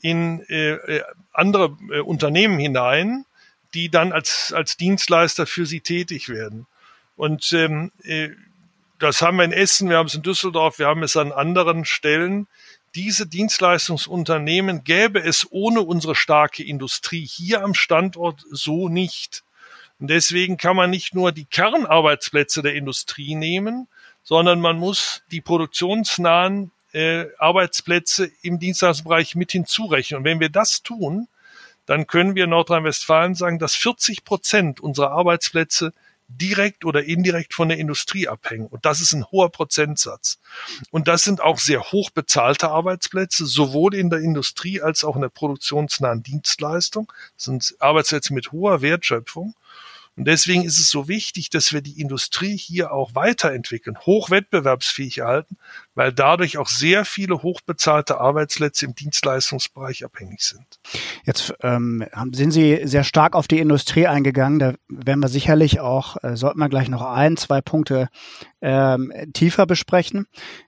[0.00, 3.24] in äh, äh andere äh, Unternehmen hinein,
[3.74, 6.66] die dann als, als Dienstleister für sie tätig werden.
[7.16, 8.30] Und ähm, äh,
[8.98, 11.84] das haben wir in Essen, wir haben es in Düsseldorf, wir haben es an anderen
[11.84, 12.46] Stellen.
[12.94, 19.44] Diese Dienstleistungsunternehmen gäbe es ohne unsere starke Industrie hier am Standort so nicht.
[19.98, 23.88] Und deswegen kann man nicht nur die Kernarbeitsplätze der Industrie nehmen,
[24.22, 30.18] sondern man muss die produktionsnahen äh, Arbeitsplätze im Dienstleistungsbereich mit hinzurechnen.
[30.18, 31.28] Und wenn wir das tun,
[31.86, 35.92] dann können wir Nordrhein-Westfalen sagen, dass 40 Prozent unserer Arbeitsplätze
[36.28, 38.66] direkt oder indirekt von der Industrie abhängen.
[38.66, 40.38] Und das ist ein hoher Prozentsatz.
[40.90, 45.22] Und das sind auch sehr hoch bezahlte Arbeitsplätze, sowohl in der Industrie als auch in
[45.22, 47.12] der produktionsnahen Dienstleistung.
[47.36, 49.54] Das sind Arbeitsplätze mit hoher Wertschöpfung.
[50.16, 55.56] Und deswegen ist es so wichtig, dass wir die Industrie hier auch weiterentwickeln, hochwettbewerbsfähig erhalten,
[55.94, 60.80] weil dadurch auch sehr viele hochbezahlte Arbeitsplätze im Dienstleistungsbereich abhängig sind.
[61.24, 64.58] Jetzt ähm, sind Sie sehr stark auf die Industrie eingegangen.
[64.58, 68.08] Da werden wir sicherlich auch, äh, sollten wir gleich noch ein, zwei Punkte
[68.60, 70.26] ähm, tiefer besprechen.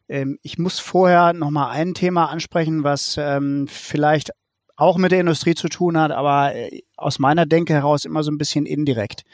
[0.09, 4.31] Ähm, ich muss vorher noch mal ein Thema ansprechen, was ähm, vielleicht
[4.77, 8.31] auch mit der Industrie zu tun hat, aber äh, aus meiner Denke heraus immer so
[8.31, 9.25] ein bisschen indirekt.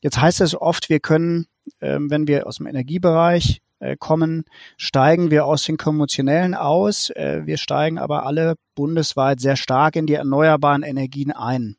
[0.00, 1.46] Jetzt heißt es oft, wir können,
[1.80, 4.44] ähm, wenn wir aus dem Energiebereich äh, kommen,
[4.76, 7.10] steigen wir aus den konventionellen aus.
[7.10, 11.76] Äh, wir steigen aber alle bundesweit sehr stark in die erneuerbaren Energien ein.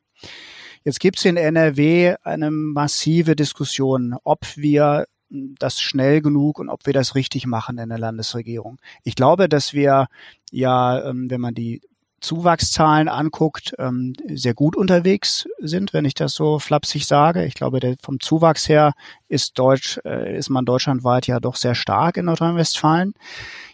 [0.84, 6.86] Jetzt gibt es in NRW eine massive Diskussion, ob wir das schnell genug und ob
[6.86, 8.78] wir das richtig machen in der Landesregierung.
[9.02, 10.06] Ich glaube, dass wir
[10.50, 11.82] ja, ähm, wenn man die
[12.20, 17.44] Zuwachszahlen anguckt, ähm, sehr gut unterwegs sind, wenn ich das so flapsig sage.
[17.44, 18.92] Ich glaube, der, vom Zuwachs her
[19.28, 23.14] ist Deutsch, äh, ist man deutschlandweit ja doch sehr stark in Nordrhein-Westfalen.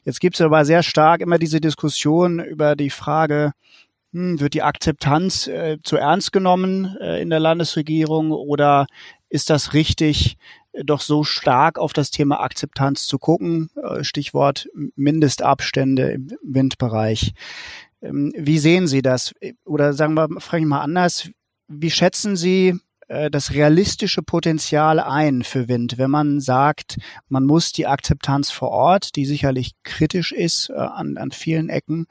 [0.05, 3.53] Jetzt gibt es aber sehr stark immer diese Diskussion über die Frage,
[4.15, 8.87] hm, wird die Akzeptanz äh, zu ernst genommen äh, in der Landesregierung oder
[9.29, 10.37] ist das richtig,
[10.73, 13.71] äh, doch so stark auf das Thema Akzeptanz zu gucken?
[13.75, 17.35] Äh, Stichwort Mindestabstände im Windbereich.
[18.05, 19.35] Ähm, wie sehen Sie das?
[19.65, 21.31] Oder sagen wir, frage ich mal anders,
[21.69, 27.73] wie schätzen Sie äh, das realistische Potenzial ein für Wind, wenn man sagt, man muss
[27.73, 32.07] die Akzeptanz vor Ort, die sicherlich kritisch ist äh, an, an vielen Ecken,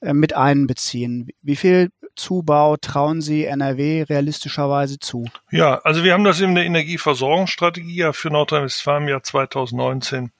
[0.00, 1.28] äh, mit einbeziehen.
[1.42, 5.24] Wie viel Zubau trauen Sie NRW realistischerweise zu?
[5.50, 10.30] Ja, also wir haben das in der Energieversorgungsstrategie ja für Nordrhein-Westfalen im Jahr 2019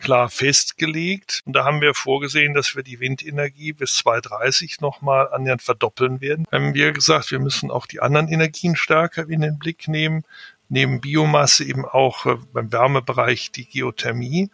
[0.00, 1.42] klar festgelegt.
[1.44, 6.46] Und da haben wir vorgesehen, dass wir die Windenergie bis 2030 nochmal annähernd verdoppeln werden.
[6.50, 10.24] Da haben wir gesagt, wir müssen auch die anderen Energien stärker in den Blick nehmen.
[10.68, 14.50] Neben Biomasse eben auch äh, beim Wärmebereich die Geothermie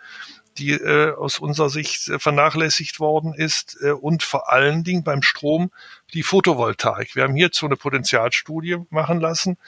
[0.59, 5.23] die äh, aus unserer Sicht äh, vernachlässigt worden ist äh, und vor allen Dingen beim
[5.23, 5.71] Strom
[6.15, 7.15] die Photovoltaik.
[7.15, 9.59] Wir haben hierzu eine Potenzialstudie machen lassen,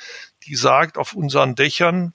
[0.45, 2.15] die sagt, auf unseren Dächern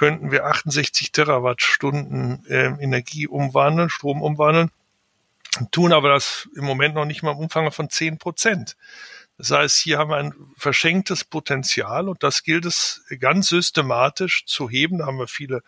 [0.00, 4.70] könnten wir 68 Terawattstunden äh, Energie umwandeln, Strom umwandeln,
[5.72, 8.78] tun aber das im Moment noch nicht mal im Umfang von 10 Prozent.
[9.36, 14.70] Das heißt, hier haben wir ein verschenktes Potenzial und das gilt es ganz systematisch zu
[14.70, 14.96] heben.
[14.96, 15.62] Da haben wir viele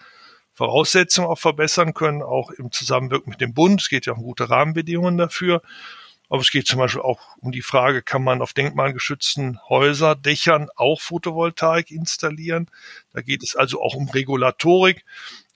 [0.55, 3.83] Voraussetzungen auch verbessern können, auch im Zusammenwirken mit dem Bund.
[3.83, 5.61] Es geht ja um gute Rahmenbedingungen dafür.
[6.33, 10.99] Aber es geht zum Beispiel auch um die Frage, kann man auf denkmalgeschützten Häuserdächern auch
[10.99, 12.71] Photovoltaik installieren?
[13.13, 15.05] Da geht es also auch um Regulatorik.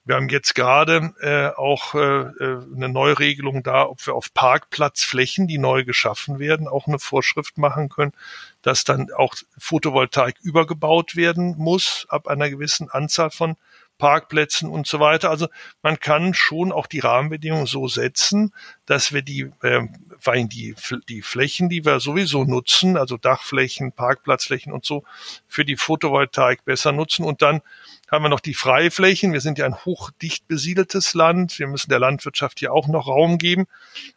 [0.05, 5.47] Wir haben jetzt gerade äh, auch äh, äh eine Neuregelung da, ob wir auf Parkplatzflächen,
[5.47, 8.13] die neu geschaffen werden, auch eine Vorschrift machen können,
[8.61, 13.57] dass dann auch Photovoltaik übergebaut werden muss ab einer gewissen Anzahl von
[13.99, 15.31] Parkplätzen und so weiter.
[15.31, 15.49] Also
[15.83, 18.53] man kann schon auch die Rahmenbedingungen so setzen,
[18.85, 19.83] dass wir die, äh,
[20.23, 20.75] weil die,
[21.09, 25.05] die Flächen, die wir sowieso nutzen, also Dachflächen, Parkplatzflächen und so,
[25.49, 27.25] für die Photovoltaik besser nutzen.
[27.25, 27.63] Und dann
[28.11, 29.33] haben wir noch die Freiflächen.
[29.33, 31.59] Wir sind ja ein hochdicht besiedeltes Land.
[31.59, 33.67] Wir müssen der Landwirtschaft hier auch noch Raum geben.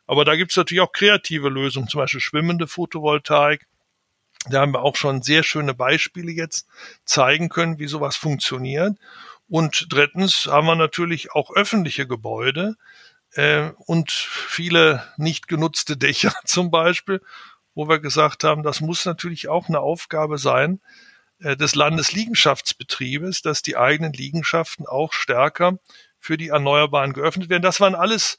[0.05, 3.65] Aber da gibt es natürlich auch kreative Lösungen, zum Beispiel schwimmende Photovoltaik.
[4.49, 6.67] Da haben wir auch schon sehr schöne Beispiele jetzt
[7.03, 8.95] zeigen können, wie sowas funktioniert.
[9.49, 12.75] Und drittens haben wir natürlich auch öffentliche Gebäude
[13.33, 17.21] äh, und viele nicht genutzte Dächer zum Beispiel,
[17.73, 20.79] wo wir gesagt haben, das muss natürlich auch eine Aufgabe sein
[21.39, 25.79] äh, des Landesliegenschaftsbetriebes, dass die eigenen Liegenschaften auch stärker
[26.19, 27.63] für die Erneuerbaren geöffnet werden.
[27.63, 28.37] Das waren alles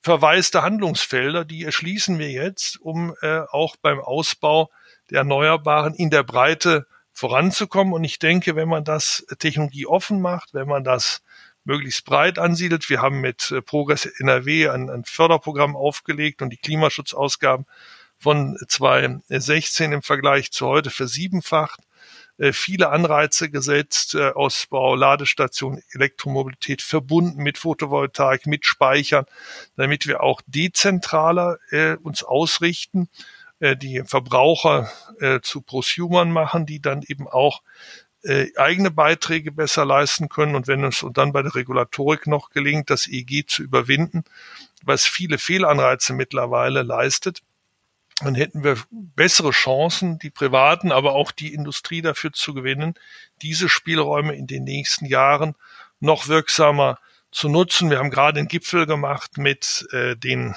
[0.00, 4.70] verwaiste Handlungsfelder, die erschließen wir jetzt, um äh, auch beim Ausbau
[5.10, 7.92] der Erneuerbaren in der Breite voranzukommen.
[7.92, 11.22] Und ich denke, wenn man das Technologie offen macht, wenn man das
[11.64, 16.56] möglichst breit ansiedelt, wir haben mit äh, Progress NRW ein, ein Förderprogramm aufgelegt und die
[16.56, 17.66] Klimaschutzausgaben
[18.18, 21.80] von 2016 im Vergleich zu heute versiebenfacht,
[22.38, 29.26] äh, viele Anreize gesetzt, äh, Ausbau, Ladestation, Elektromobilität verbunden mit Photovoltaik, mit Speichern,
[29.76, 33.08] damit wir auch dezentraler äh, uns ausrichten
[33.62, 37.62] äh, die Verbraucher äh, zu Prosumern machen, die dann eben auch
[38.24, 42.50] äh, eigene Beiträge besser leisten können und wenn es und dann bei der Regulatorik noch
[42.50, 44.24] gelingt, das EG zu überwinden,
[44.82, 47.42] was viele Fehlanreize mittlerweile leistet,
[48.20, 52.94] dann hätten wir bessere Chancen, die Privaten, aber auch die Industrie dafür zu gewinnen,
[53.42, 55.54] diese Spielräume in den nächsten Jahren
[56.00, 56.98] noch wirksamer
[57.30, 57.90] zu nutzen.
[57.90, 60.56] Wir haben gerade einen Gipfel gemacht mit äh, den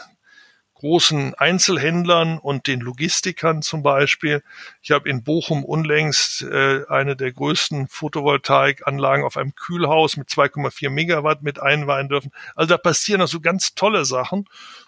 [0.76, 4.44] großen Einzelhändlern und den Logistikern zum Beispiel.
[4.82, 10.90] Ich habe in Bochum unlängst äh, eine der größten Photovoltaikanlagen auf einem Kühlhaus mit 2,4
[10.90, 12.32] Megawatt mit einweihen dürfen.
[12.56, 14.48] Also da passieren also ganz tolle Sachen.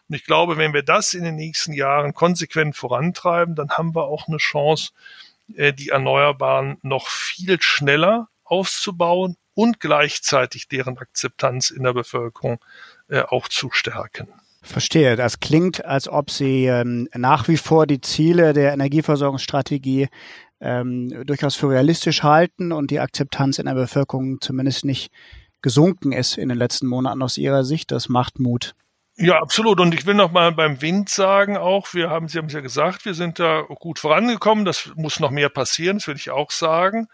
[0.10, 4.04] Und ich glaube, wenn wir das in den nächsten Jahren konsequent vorantreiben, dann haben wir
[4.04, 4.91] auch eine Chance,
[5.56, 12.60] äh, die Erneuerbaren noch viel schneller auszubauen und gleichzeitig deren Akzeptanz in der Bevölkerung
[13.08, 14.28] äh, auch zu stärken.
[14.67, 15.15] Verstehe.
[15.15, 20.08] Das klingt, als ob Sie ähm, nach wie vor die Ziele der Energieversorgungsstrategie
[20.60, 25.12] ähm, durchaus für realistisch halten und die Akzeptanz in der Bevölkerung zumindest nicht
[25.62, 27.91] gesunken ist in den letzten Monaten aus Ihrer Sicht.
[27.91, 28.75] Das macht Mut.
[29.19, 29.80] Ja, absolut.
[29.80, 32.62] Und ich will noch mal beim Wind sagen auch, wir haben, Sie haben es ja
[32.62, 34.63] gesagt, wir sind da gut vorangekommen.
[34.63, 37.08] Das muss noch mehr passieren, das würde ich auch sagen.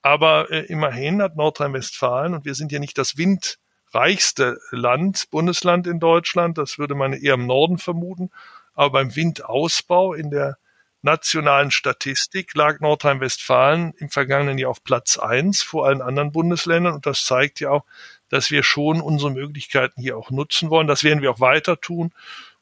[0.00, 3.58] Aber äh, immerhin hat Nordrhein-Westfalen, und wir sind ja nicht das Wind,
[3.92, 6.58] reichste Land, Bundesland in Deutschland.
[6.58, 8.30] Das würde man eher im Norden vermuten.
[8.74, 10.58] Aber beim Windausbau in der
[11.02, 16.94] nationalen Statistik lag Nordrhein-Westfalen im vergangenen Jahr auf Platz eins vor allen anderen Bundesländern.
[16.94, 17.84] Und das zeigt ja auch,
[18.28, 20.86] dass wir schon unsere Möglichkeiten hier auch nutzen wollen.
[20.86, 22.12] Das werden wir auch weiter tun.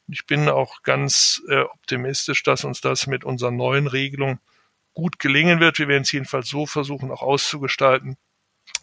[0.07, 4.39] Ich bin auch ganz äh, optimistisch, dass uns das mit unserer neuen Regelung
[4.93, 5.79] gut gelingen wird.
[5.79, 8.15] Wir werden es jedenfalls so versuchen, auch auszugestalten,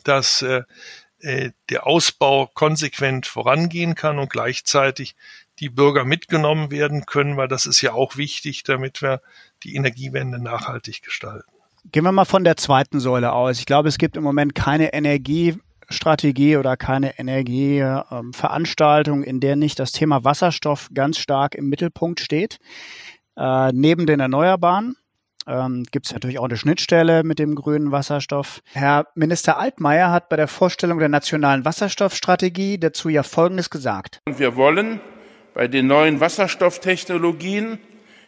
[0.05, 0.63] dass äh,
[1.25, 5.17] äh, der Ausbau konsequent vorangehen kann und gleichzeitig
[5.59, 9.23] die Bürger mitgenommen werden können, weil das ist ja auch wichtig, damit wir
[9.63, 11.49] die Energiewende nachhaltig gestalten.
[11.93, 13.59] Gehen wir mal von der zweiten Säule aus.
[13.59, 19.93] Ich glaube, es gibt im Moment keine Energiestrategie oder keine Energieveranstaltung, in der nicht das
[19.93, 22.59] Thema Wasserstoff ganz stark im Mittelpunkt steht.
[23.37, 24.97] Äh, neben den Erneuerbaren
[25.47, 28.61] ähm, gibt es natürlich auch eine Schnittstelle mit dem grünen Wasserstoff.
[28.73, 34.21] Herr Minister Altmaier hat bei der Vorstellung der nationalen Wasserstoffstrategie dazu ja Folgendes gesagt.
[34.27, 35.01] Wir wollen
[35.55, 37.79] bei den neuen Wasserstofftechnologien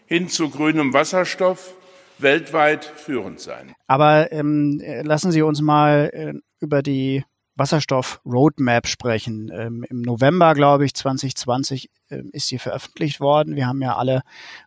[0.07, 1.74] hin zu grünem Wasserstoff
[2.18, 3.74] weltweit führend sein.
[3.87, 7.24] Aber ähm, lassen Sie uns mal äh, über die
[7.57, 9.51] Wasserstoff-Roadmap sprechen.
[9.53, 13.57] Ähm, Im November, glaube ich, 2020 äh, ist sie veröffentlicht worden.
[13.57, 14.23] Wir haben ja alle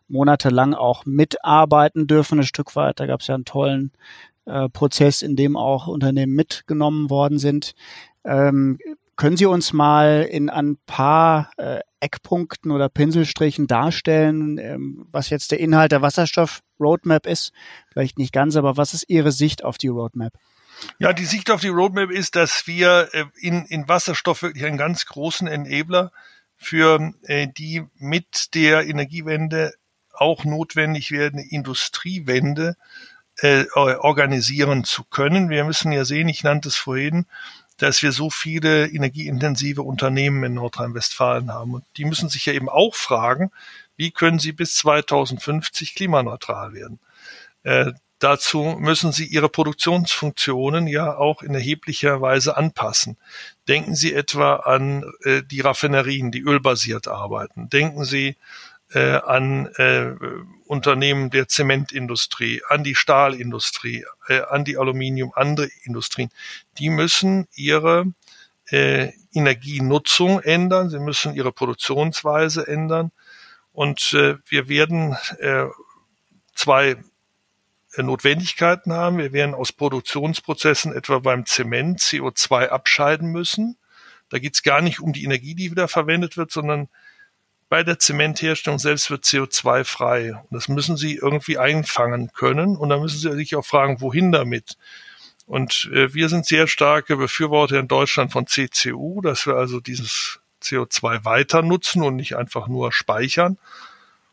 [0.08, 3.00] monatelang auch mitarbeiten dürfen, ein Stück weit.
[3.00, 3.92] Da gab es ja einen tollen
[4.44, 7.74] äh, Prozess, in dem auch Unternehmen mitgenommen worden sind.
[8.24, 8.78] Ähm,
[9.16, 15.52] können Sie uns mal in ein paar äh, Eckpunkten oder Pinselstrichen darstellen, ähm, was jetzt
[15.52, 17.52] der Inhalt der Wasserstoff-Roadmap ist?
[17.92, 20.32] Vielleicht nicht ganz, aber was ist Ihre Sicht auf die Roadmap?
[20.98, 24.78] Ja, die Sicht auf die Roadmap ist, dass wir äh, in, in Wasserstoff wirklich einen
[24.78, 26.12] ganz großen Enabler
[26.56, 29.74] für äh, die mit der Energiewende
[30.12, 32.76] auch notwendig werdende Industriewende
[33.38, 35.48] äh, organisieren zu können.
[35.48, 37.26] Wir müssen ja sehen, ich nannte es vorhin,
[37.78, 41.74] dass wir so viele energieintensive Unternehmen in Nordrhein-Westfalen haben.
[41.74, 43.50] Und die müssen sich ja eben auch fragen,
[43.96, 47.00] wie können sie bis 2050 klimaneutral werden?
[47.62, 53.16] Äh, Dazu müssen sie ihre Produktionsfunktionen ja auch in erheblicher Weise anpassen.
[53.66, 57.70] Denken Sie etwa an äh, die Raffinerien, die ölbasiert arbeiten.
[57.70, 58.36] Denken Sie
[58.92, 60.12] äh, an äh,
[60.66, 66.28] Unternehmen der Zementindustrie, an die Stahlindustrie, äh, an die Aluminium, andere Industrien.
[66.78, 68.04] Die müssen ihre
[68.70, 73.12] äh, Energienutzung ändern, sie müssen ihre Produktionsweise ändern.
[73.72, 75.66] Und äh, wir werden äh,
[76.54, 76.96] zwei
[77.96, 79.18] Notwendigkeiten haben.
[79.18, 83.76] Wir werden aus Produktionsprozessen etwa beim Zement CO2 abscheiden müssen.
[84.28, 86.88] Da geht es gar nicht um die Energie, die wieder verwendet wird, sondern
[87.68, 90.34] bei der Zementherstellung selbst wird CO2 frei.
[90.34, 92.76] Und das müssen Sie irgendwie einfangen können.
[92.76, 94.76] Und da müssen Sie sich auch fragen, wohin damit?
[95.46, 100.40] Und äh, wir sind sehr starke Befürworter in Deutschland von CCU, dass wir also dieses
[100.62, 103.58] CO2 weiter nutzen und nicht einfach nur speichern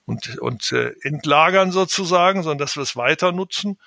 [0.08, 3.78] und, und äh, entlagern sozusagen, sondern dass wir es weiter nutzen.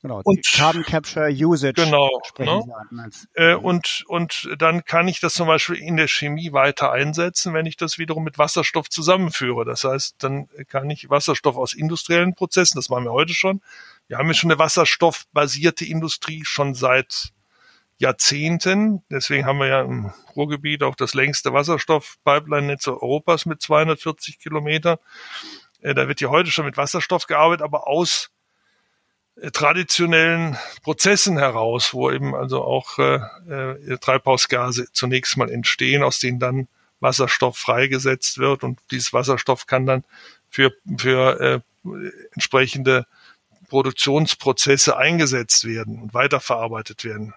[0.00, 1.72] Genau, und Carbon Capture Usage.
[1.72, 2.08] Genau.
[2.38, 3.10] Ne?
[3.34, 7.66] Äh, und, und dann kann ich das zum Beispiel in der Chemie weiter einsetzen, wenn
[7.66, 9.64] ich das wiederum mit Wasserstoff zusammenführe.
[9.64, 13.60] Das heißt, dann kann ich Wasserstoff aus industriellen Prozessen, das machen wir heute schon.
[14.06, 17.32] Wir haben ja schon eine wasserstoffbasierte Industrie schon seit
[17.98, 19.02] Jahrzehnten.
[19.10, 24.98] Deswegen haben wir ja im Ruhrgebiet auch das längste Wasserstoff-Pipeline-Netz Europas mit 240 Kilometern.
[25.80, 28.30] Äh, da wird ja heute schon mit Wasserstoff gearbeitet, aber aus
[29.36, 33.16] äh, traditionellen Prozessen heraus, wo eben also auch äh,
[33.48, 36.68] äh, Treibhausgase zunächst mal entstehen, aus denen dann
[37.00, 40.04] Wasserstoff freigesetzt wird und dieses Wasserstoff kann dann
[40.50, 41.60] für, für äh,
[42.32, 43.06] entsprechende
[43.68, 47.34] Produktionsprozesse eingesetzt werden und weiterverarbeitet werden.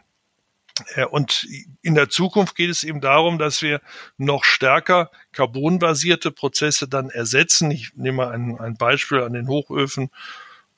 [0.95, 1.47] Äh, und
[1.81, 3.81] in der Zukunft geht es eben darum, dass wir
[4.17, 7.71] noch stärker carbonbasierte Prozesse dann ersetzen.
[7.71, 10.09] Ich nehme mal ein, ein Beispiel an den Hochöfen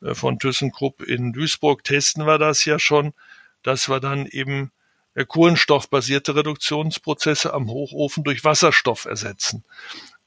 [0.01, 1.83] äh, von ThyssenKrupp in Duisburg.
[1.83, 3.13] Testen wir das ja schon,
[3.63, 4.71] dass wir dann eben
[5.15, 9.63] äh, kohlenstoffbasierte Reduktionsprozesse am Hochofen durch Wasserstoff ersetzen.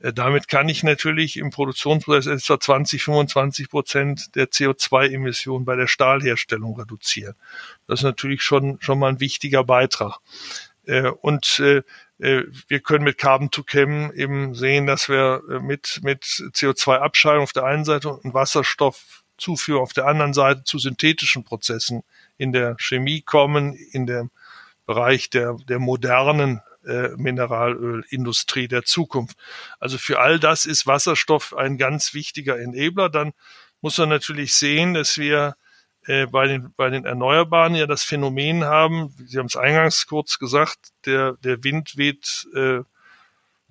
[0.06, 5.88] Äh, damit kann ich natürlich im Produktionsprozess etwa 20, 25 Prozent der CO2-Emissionen bei der
[5.88, 7.34] Stahlherstellung reduzieren.
[7.86, 10.18] Das ist natürlich schon, schon mal ein wichtiger Beitrag.
[10.84, 11.82] Äh, und äh,
[12.18, 17.64] wir können mit Carbon to Chem eben sehen, dass wir mit, mit CO2-Abscheidung auf der
[17.64, 22.04] einen Seite und Wasserstoffzuführung auf der anderen Seite zu synthetischen Prozessen
[22.38, 24.30] in der Chemie kommen, in dem
[24.86, 29.37] Bereich der, der modernen äh, Mineralölindustrie der Zukunft.
[29.78, 33.09] Also für all das ist Wasserstoff ein ganz wichtiger Enabler.
[33.11, 33.32] Dann
[33.80, 35.57] muss man natürlich sehen, dass wir
[36.07, 40.39] äh, bei, den, bei den Erneuerbaren ja das Phänomen haben, Sie haben es eingangs kurz
[40.39, 42.80] gesagt, der, der Wind weht, äh,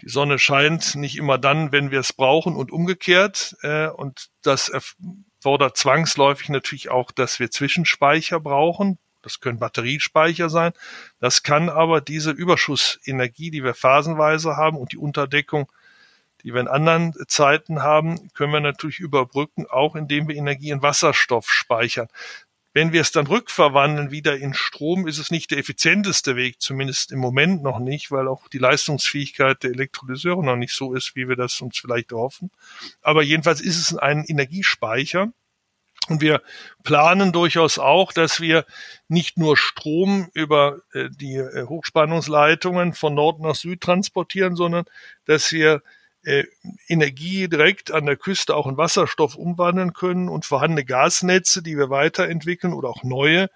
[0.01, 3.55] die Sonne scheint nicht immer dann, wenn wir es brauchen und umgekehrt.
[3.61, 8.97] Äh, und das erfordert zwangsläufig natürlich auch, dass wir Zwischenspeicher brauchen.
[9.25, 10.71] Das können Batteriespeicher sein.
[11.19, 15.69] Das kann aber diese Überschussenergie, die wir phasenweise haben und die Unterdeckung
[16.43, 20.83] die wir in anderen Zeiten haben, können wir natürlich überbrücken, auch indem wir Energie in
[20.83, 22.07] Wasserstoff speichern.
[22.71, 27.11] Wenn wir es dann rückverwandeln wieder in Strom, ist es nicht der effizienteste Weg, zumindest
[27.11, 31.27] im Moment noch nicht, weil auch die Leistungsfähigkeit der Elektrolyseure noch nicht so ist, wie
[31.27, 32.51] wir das uns vielleicht hoffen.
[33.01, 35.31] Aber jedenfalls ist es ein Energiespeicher.
[36.07, 36.41] Und wir
[36.83, 38.65] planen durchaus auch, dass wir
[39.07, 44.85] nicht nur Strom über äh, die äh, Hochspannungsleitungen von Nord nach Süd transportieren, sondern
[45.25, 45.81] dass wir
[46.23, 46.43] äh,
[46.87, 51.89] Energie direkt an der Küste auch in Wasserstoff umwandeln können und vorhandene Gasnetze, die wir
[51.89, 53.49] weiterentwickeln oder auch neue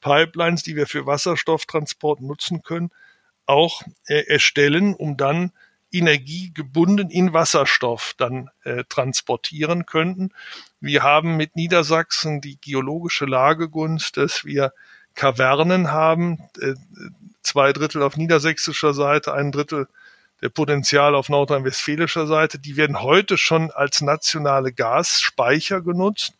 [0.00, 2.90] Pipelines, die wir für Wasserstofftransport nutzen können,
[3.46, 5.52] auch erstellen, um dann
[5.92, 10.30] Energie gebunden in Wasserstoff dann äh, transportieren könnten.
[10.82, 14.72] Wir haben mit Niedersachsen die geologische Lagegunst, dass wir
[15.14, 16.74] Kavernen haben, äh,
[17.40, 19.86] zwei Drittel auf niedersächsischer Seite, ein Drittel
[20.40, 26.32] der Potenzial auf nordrhein-westfälischer Seite, die werden heute schon als nationale Gasspeicher genutzt.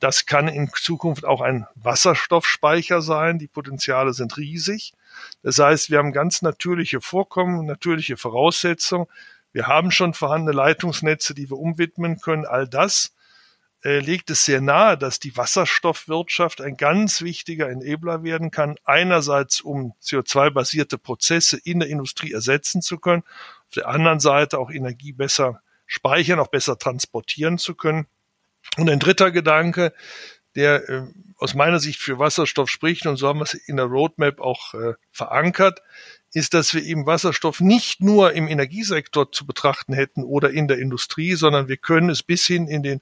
[0.00, 3.38] Das kann in Zukunft auch ein Wasserstoffspeicher sein.
[3.38, 4.94] Die Potenziale sind riesig.
[5.42, 9.06] Das heißt, wir haben ganz natürliche Vorkommen, natürliche Voraussetzungen.
[9.52, 12.46] Wir haben schon vorhandene Leitungsnetze, die wir umwidmen können.
[12.46, 13.12] All das
[13.84, 18.76] äh, legt es sehr nahe, dass die Wasserstoffwirtschaft ein ganz wichtiger Enabler werden kann.
[18.84, 23.22] Einerseits, um CO2-basierte Prozesse in der Industrie ersetzen zu können,
[23.68, 28.06] auf der anderen Seite auch Energie besser speichern, auch besser transportieren zu können.
[28.76, 29.92] Und ein dritter Gedanke,
[30.56, 31.02] der äh,
[31.38, 34.74] aus meiner Sicht für Wasserstoff spricht, und so haben wir es in der Roadmap auch
[34.74, 35.82] äh, verankert,
[36.32, 40.78] ist, dass wir eben Wasserstoff nicht nur im Energiesektor zu betrachten hätten oder in der
[40.78, 43.00] Industrie, sondern wir können es bis hin in den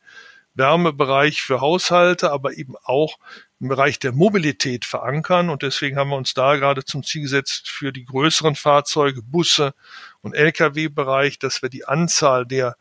[0.55, 3.19] Wärmebereich für Haushalte, aber eben auch
[3.61, 5.51] im Bereich der Mobilität verankern.
[5.51, 9.75] Und deswegen haben wir uns da gerade zum Ziel gesetzt, für die größeren Fahrzeuge, Busse
[10.21, 12.77] und Lkw-Bereich, dass wir die Anzahl der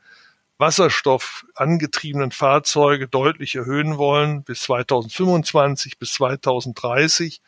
[0.58, 7.42] Wasserstoff angetriebenen Fahrzeuge deutlich erhöhen wollen bis 2025, bis 2030.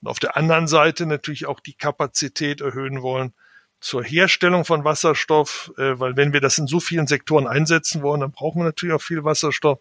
[0.00, 3.34] Und auf der anderen Seite natürlich auch die Kapazität erhöhen wollen,
[3.80, 8.20] zur Herstellung von Wasserstoff, äh, weil wenn wir das in so vielen Sektoren einsetzen wollen,
[8.20, 9.78] dann brauchen wir natürlich auch viel Wasserstoff.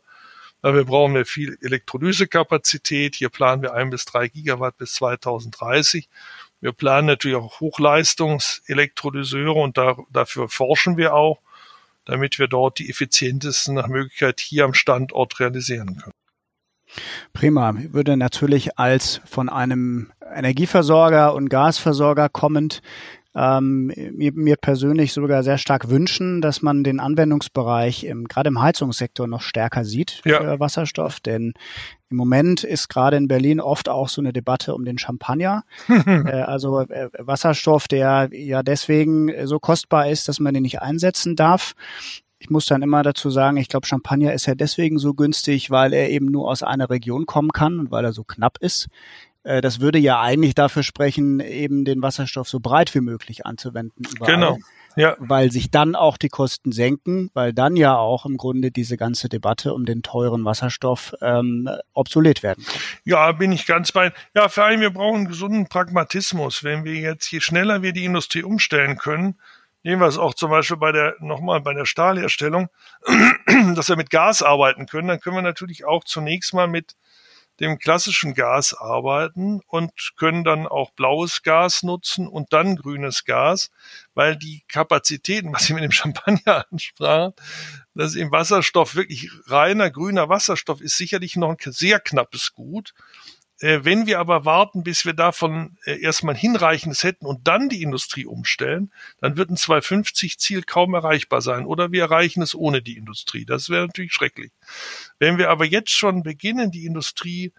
[0.62, 3.16] Weil wir brauchen wir viel Elektrolysekapazität.
[3.16, 6.10] Hier planen wir ein bis drei Gigawatt bis 2030.
[6.62, 11.40] Wir planen natürlich auch Hochleistungselektrolyseure und da, dafür forschen wir auch,
[12.06, 16.14] damit wir dort die effizientesten nach Möglichkeit hier am Standort realisieren können.
[17.34, 17.76] Prima.
[17.92, 22.82] Würde natürlich als von einem Energieversorger und Gasversorger kommend
[23.36, 28.62] ähm, mir, mir persönlich sogar sehr stark wünschen, dass man den Anwendungsbereich im, gerade im
[28.62, 30.40] Heizungssektor noch stärker sieht ja.
[30.40, 31.20] für Wasserstoff.
[31.20, 31.54] Denn
[32.10, 35.64] im Moment ist gerade in Berlin oft auch so eine Debatte um den Champagner.
[35.88, 41.36] äh, also äh, Wasserstoff, der ja deswegen so kostbar ist, dass man den nicht einsetzen
[41.36, 41.76] darf.
[42.40, 45.94] Ich muss dann immer dazu sagen, ich glaube, Champagner ist ja deswegen so günstig, weil
[45.94, 48.88] er eben nur aus einer Region kommen kann und weil er so knapp ist.
[49.46, 54.04] Äh, das würde ja eigentlich dafür sprechen, eben den Wasserstoff so breit wie möglich anzuwenden.
[54.16, 54.34] Überall.
[54.34, 54.58] Genau.
[54.98, 55.18] Ja.
[55.20, 59.28] Weil sich dann auch die Kosten senken, weil dann ja auch im Grunde diese ganze
[59.28, 62.80] Debatte um den teuren Wasserstoff ähm, obsolet werden kann.
[63.04, 64.14] Ja, bin ich ganz bei.
[64.34, 66.64] Ja, vor allem wir brauchen einen gesunden Pragmatismus.
[66.64, 69.36] Wenn wir jetzt, je schneller wir die Industrie umstellen können,
[69.84, 72.70] nehmen wir es auch zum Beispiel bei der, nochmal bei der Stahlherstellung,
[73.76, 76.96] dass wir mit Gas arbeiten können, dann können wir natürlich auch zunächst mal mit
[77.60, 83.72] dem klassischen Gas arbeiten und können dann auch blaues Gas nutzen und dann grünes Gas,
[84.14, 87.34] weil die Kapazitäten, was Sie mit dem Champagner ansprachen,
[87.94, 92.94] dass im Wasserstoff wirklich reiner grüner Wasserstoff ist sicherlich noch ein sehr knappes Gut.
[93.66, 97.82] Äh, wenn wir aber warten, bis wir davon äh, erstmal hinreichendes hätten und dann die
[97.82, 98.92] Industrie umstellen,
[99.22, 103.44] dann wird ein 250-Ziel kaum erreichbar sein oder wir erreichen es ohne die Industrie.
[103.44, 104.52] Das wäre natürlich schrecklich.
[105.18, 107.54] Wenn wir aber jetzt schon beginnen, die Industrie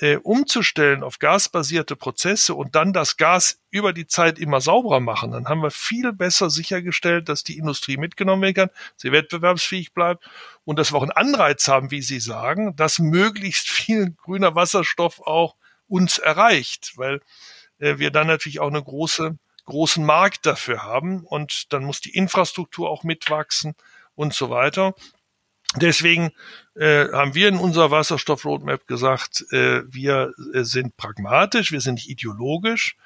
[0.00, 5.32] äh, umzustellen auf gasbasierte Prozesse und dann das Gas über die Zeit immer sauberer machen,
[5.32, 10.24] dann haben wir viel besser sichergestellt, dass die Industrie mitgenommen werden kann, sie wettbewerbsfähig bleibt
[10.64, 15.20] und dass wir auch einen Anreiz haben, wie Sie sagen, dass möglichst viel grüner Wasserstoff
[15.20, 15.56] auch
[15.88, 17.20] uns erreicht, weil
[17.78, 19.36] äh, wir dann natürlich auch eine große
[19.68, 23.74] großen Markt dafür haben und dann muss die Infrastruktur auch mitwachsen
[24.14, 24.94] und so weiter.
[25.76, 26.30] Deswegen
[26.74, 32.08] äh, haben wir in unserer Wasserstoff-Roadmap gesagt, äh, wir äh, sind pragmatisch, wir sind nicht
[32.08, 32.96] ideologisch.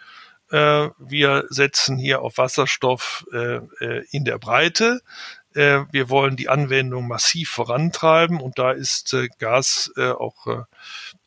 [0.50, 5.00] Äh, wir setzen hier auf Wasserstoff äh, äh, in der Breite.
[5.54, 10.62] Äh, wir wollen die Anwendung massiv vorantreiben und da ist äh, Gas, äh, auch äh,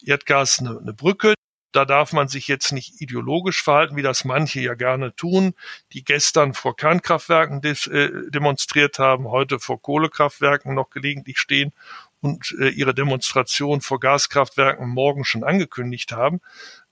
[0.06, 1.34] Erdgas eine, eine Brücke.
[1.76, 5.54] Da darf man sich jetzt nicht ideologisch verhalten, wie das manche ja gerne tun,
[5.94, 11.74] die gestern vor Kernkraftwerken des, äh, demonstriert haben, heute vor Kohlekraftwerken noch gelegentlich stehen
[12.22, 16.40] und äh, ihre Demonstration vor Gaskraftwerken morgen schon angekündigt haben.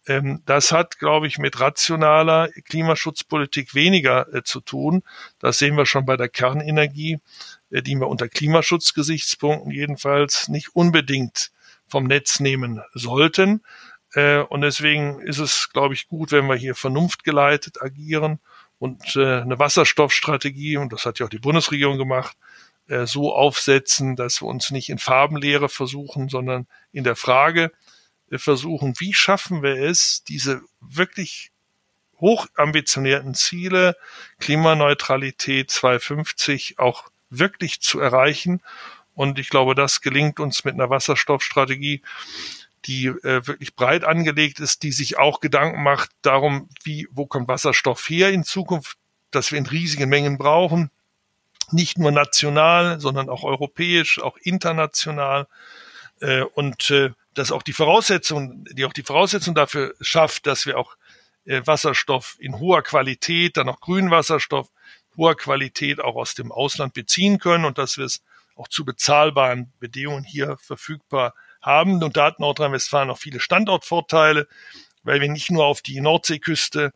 [0.05, 5.03] Ähm, das hat, glaube ich, mit rationaler Klimaschutzpolitik weniger äh, zu tun.
[5.39, 7.19] Das sehen wir schon bei der Kernenergie,
[7.71, 11.51] äh, die wir unter Klimaschutzgesichtspunkten jedenfalls nicht unbedingt
[11.87, 13.61] vom Netz nehmen sollten.
[14.13, 18.39] Äh, und deswegen ist es, glaube ich, gut, wenn wir hier vernunftgeleitet agieren
[18.79, 22.37] und äh, eine Wasserstoffstrategie, und das hat ja auch die Bundesregierung gemacht,
[22.87, 27.71] äh, so aufsetzen, dass wir uns nicht in Farbenlehre versuchen, sondern in der Frage
[28.31, 31.51] versuchen, wie schaffen wir es, diese wirklich
[32.19, 33.95] hochambitionierten Ziele,
[34.39, 38.61] Klimaneutralität 2050 auch wirklich zu erreichen.
[39.13, 42.01] Und ich glaube, das gelingt uns mit einer Wasserstoffstrategie,
[42.85, 47.47] die äh, wirklich breit angelegt ist, die sich auch Gedanken macht darum, wie, wo kommt
[47.47, 48.97] Wasserstoff her in Zukunft,
[49.31, 50.91] dass wir in riesigen Mengen brauchen,
[51.71, 55.47] nicht nur national, sondern auch europäisch, auch international.
[56.19, 60.77] Äh, und äh, dass auch die Voraussetzung, die auch die Voraussetzung dafür schafft, dass wir
[60.77, 60.95] auch
[61.45, 64.69] äh, Wasserstoff in hoher Qualität, dann auch grünen Wasserstoff
[65.17, 68.23] hoher Qualität auch aus dem Ausland beziehen können und dass wir es
[68.55, 72.03] auch zu bezahlbaren Bedingungen hier verfügbar haben.
[72.03, 74.47] Und da hat Nordrhein-Westfalen auch viele Standortvorteile,
[75.03, 76.93] weil wir nicht nur auf die Nordseeküste,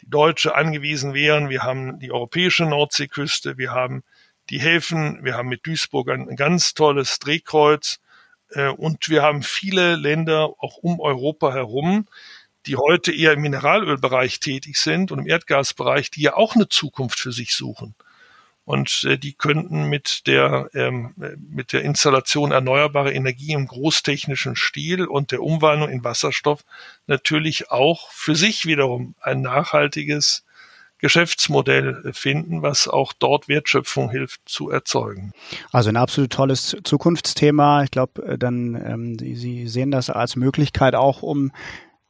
[0.00, 1.48] die deutsche, angewiesen wären.
[1.48, 4.02] Wir haben die europäische Nordseeküste, wir haben
[4.50, 8.00] die Häfen, wir haben mit Duisburg ein, ganz tolles Drehkreuz
[8.50, 12.06] äh, und wir haben viele Länder auch um Europa herum,
[12.66, 17.18] die heute eher im Mineralölbereich tätig sind und im Erdgasbereich, die ja auch eine Zukunft
[17.18, 17.94] für sich suchen.
[18.68, 25.06] Und äh, die könnten mit der, ähm, mit der Installation erneuerbarer Energie im großtechnischen Stil
[25.06, 26.66] und der Umwandlung in Wasserstoff
[27.06, 30.44] natürlich auch für sich wiederum ein nachhaltiges
[30.98, 35.32] Geschäftsmodell finden, was auch dort Wertschöpfung hilft zu erzeugen.
[35.72, 37.84] Also ein absolut tolles Zukunftsthema.
[37.84, 41.52] Ich glaube, äh, dann ähm, Sie sehen das als Möglichkeit auch, um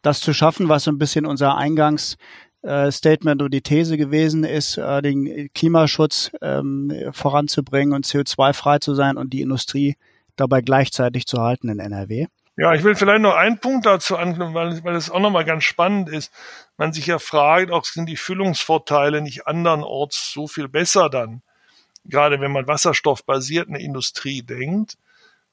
[0.02, 2.47] das zu schaffen, was so ein bisschen unser Eingangs äh,
[2.90, 9.16] Statement und die These gewesen ist, äh, den Klimaschutz ähm, voranzubringen und CO2-frei zu sein
[9.16, 9.96] und die Industrie
[10.36, 12.26] dabei gleichzeitig zu halten in NRW.
[12.56, 15.62] Ja, ich will vielleicht noch einen Punkt dazu anknüpfen, weil, weil es auch nochmal ganz
[15.62, 16.32] spannend ist.
[16.76, 21.42] Man sich ja fragt, auch sind die Füllungsvorteile nicht andernorts so viel besser dann?
[22.04, 24.98] Gerade wenn man wasserstoffbasiert eine Industrie denkt.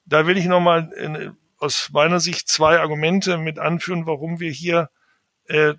[0.04, 4.90] Da will ich nochmal äh, aus meiner Sicht zwei Argumente mit anführen, warum wir hier
[5.46, 5.74] äh,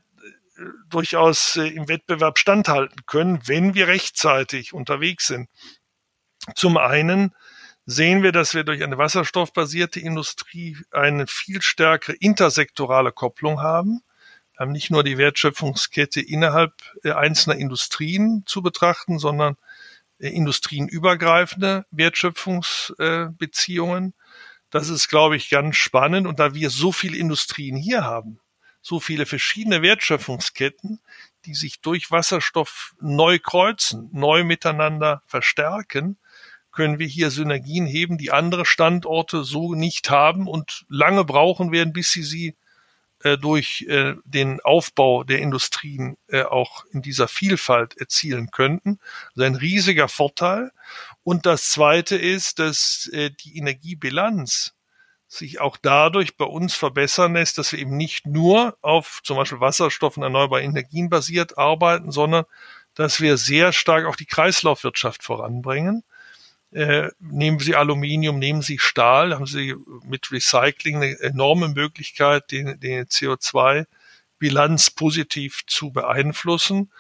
[0.89, 5.47] durchaus äh, im Wettbewerb standhalten können, wenn wir rechtzeitig unterwegs sind.
[6.55, 7.36] Zum einen
[7.86, 14.01] sehen wir, dass wir durch eine wasserstoffbasierte Industrie eine viel stärkere intersektorale Kopplung haben.
[14.53, 16.72] Wir haben nicht nur die Wertschöpfungskette innerhalb
[17.03, 19.58] äh, einzelner Industrien zu betrachten, sondern
[20.20, 24.14] äh, industrienübergreifende Wertschöpfungsbeziehungen.
[24.70, 26.28] Das ist, glaube ich, ganz spannend.
[26.28, 28.41] Und da wir so viele Industrien hier haben,
[28.88, 31.01] so viele verschiedene Wertschöpfungsketten,
[31.45, 36.17] die sich durch Wasserstoff neu kreuzen, neu miteinander verstärken,
[36.71, 41.91] können wir hier Synergien heben, die andere Standorte so nicht haben und lange brauchen werden,
[41.91, 42.55] bis sie sie
[43.23, 48.99] äh, durch äh, den Aufbau der Industrien äh, auch in dieser Vielfalt erzielen könnten.
[49.29, 50.71] Also ein riesiger Vorteil.
[51.23, 54.76] Und das Zweite ist, dass äh, die Energiebilanz
[55.28, 59.59] sich auch dadurch bei uns verbessern lässt, dass wir eben nicht nur auf zum Beispiel
[59.59, 62.45] Wasserstoff und erneuerbare Energien basiert arbeiten, sondern
[62.95, 66.03] dass wir sehr stark auch die Kreislaufwirtschaft voranbringen.
[66.71, 72.80] Äh, nehmen Sie Aluminium, nehmen Sie Stahl, haben Sie mit Recycling eine enorme Möglichkeit, den,
[72.80, 76.91] den CO2-Bilanz positiv zu beeinflussen.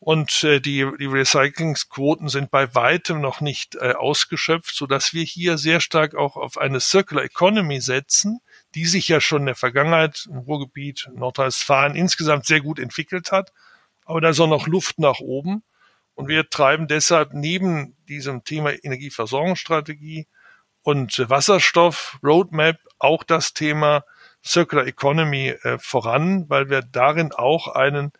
[0.00, 5.24] Und äh, die, die Recyclingsquoten sind bei weitem noch nicht äh, ausgeschöpft, so dass wir
[5.24, 8.40] hier sehr stark auch auf eine Circular Economy setzen,
[8.74, 13.52] die sich ja schon in der Vergangenheit im Ruhrgebiet Nordrhein-Westfalen insgesamt sehr gut entwickelt hat.
[14.06, 15.62] Aber da ist auch noch Luft nach oben.
[16.14, 20.26] Und wir treiben deshalb neben diesem Thema Energieversorgungsstrategie
[20.82, 24.04] und Wasserstoff Roadmap auch das Thema
[24.42, 28.12] Circular Economy äh, voran, weil wir darin auch einen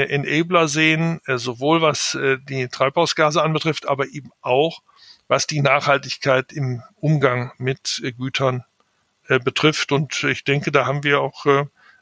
[0.00, 4.82] Enabler sehen, äh, sowohl was äh, die Treibhausgase anbetrifft, aber eben auch
[5.26, 8.62] was die Nachhaltigkeit im Umgang mit Gütern
[9.26, 9.90] betrifft.
[9.90, 11.46] Und ich denke, da haben wir auch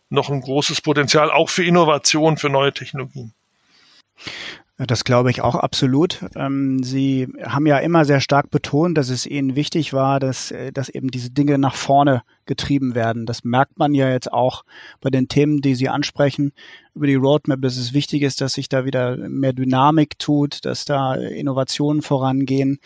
[0.09, 3.33] noch ein großes Potenzial, auch für Innovation, für neue Technologien.
[4.87, 6.25] Das glaube ich auch absolut.
[6.35, 10.73] Ähm, Sie haben ja immer sehr stark betont, dass es Ihnen wichtig war, dass, äh,
[10.73, 13.27] dass eben diese Dinge nach vorne getrieben werden.
[13.27, 14.65] Das merkt man ja jetzt auch
[15.01, 16.53] bei den Themen, die Sie ansprechen
[16.95, 20.85] über die Roadmap, dass es wichtig ist, dass sich da wieder mehr Dynamik tut, dass
[20.85, 22.81] da Innovationen vorangehen.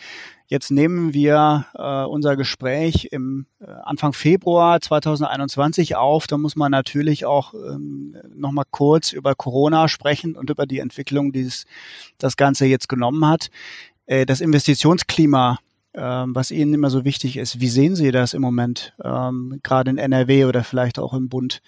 [0.49, 6.25] Jetzt nehmen wir äh, unser Gespräch im äh, Anfang Februar 2021 auf.
[6.25, 10.79] Da muss man natürlich auch ähm, noch mal kurz über Corona sprechen und über die
[10.79, 11.65] Entwicklung, die es,
[12.17, 13.49] das Ganze jetzt genommen hat.
[14.05, 15.59] Äh, das Investitionsklima
[15.93, 17.59] ähm, was Ihnen immer so wichtig ist.
[17.59, 21.61] Wie sehen Sie das im Moment, ähm, gerade in NRW oder vielleicht auch im Bund?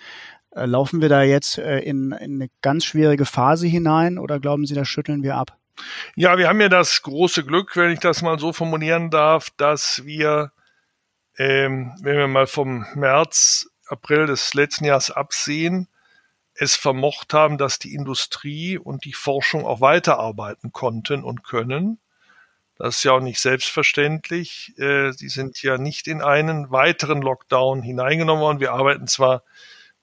[0.52, 4.66] Äh, laufen wir da jetzt äh, in, in eine ganz schwierige Phase hinein oder glauben
[4.66, 5.59] Sie, das schütteln wir ab?
[6.16, 10.06] Ja, wir haben ja das große Glück, wenn ich das mal so formulieren darf, dass
[10.06, 10.52] wir,
[11.38, 15.88] ähm, wenn wir mal vom März, April des letzten Jahres absehen,
[16.54, 22.00] es vermocht haben, dass die Industrie und die Forschung auch weiterarbeiten konnten und können.
[22.76, 24.74] Das ist ja auch nicht selbstverständlich.
[24.78, 28.60] Äh, sie sind ja nicht in einen weiteren Lockdown hineingenommen worden.
[28.60, 29.44] Wir arbeiten zwar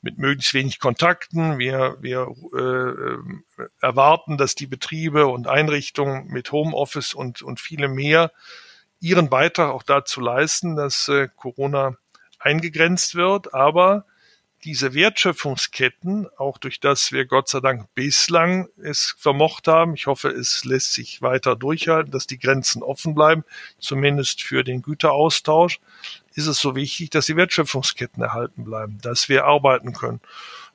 [0.06, 1.58] mit möglichst wenig Kontakten.
[1.58, 8.30] Wir, wir äh, erwarten, dass die Betriebe und Einrichtungen mit Homeoffice und, und viele mehr
[9.00, 11.96] ihren Beitrag auch dazu leisten, dass äh, Corona
[12.38, 13.52] eingegrenzt wird.
[13.52, 14.06] Aber
[14.62, 20.28] diese Wertschöpfungsketten, auch durch das wir Gott sei Dank bislang es vermocht haben, ich hoffe,
[20.28, 23.42] es lässt sich weiter durchhalten, dass die Grenzen offen bleiben,
[23.80, 25.80] zumindest für den Güteraustausch,
[26.36, 30.20] ist es so wichtig, dass die Wertschöpfungsketten erhalten bleiben, dass wir arbeiten können.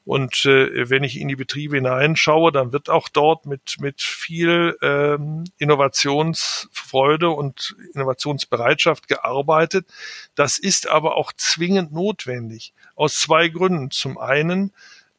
[0.04, 4.76] Und äh, wenn ich in die Betriebe hineinschaue, dann wird auch dort mit, mit viel
[4.82, 9.88] ähm, Innovationsfreude und Innovationsbereitschaft gearbeitet.
[10.34, 12.74] Das ist aber auch zwingend notwendig.
[12.96, 13.92] Aus zwei Gründen.
[13.92, 14.74] Zum einen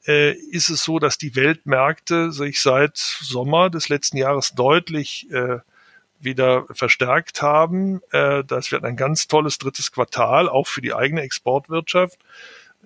[0.09, 5.59] äh, ist es so, dass die Weltmärkte sich seit Sommer des letzten Jahres deutlich äh,
[6.25, 8.01] wieder verstärkt haben.
[8.11, 12.19] Äh, das wird ein ganz tolles drittes Quartal, auch für die eigene Exportwirtschaft.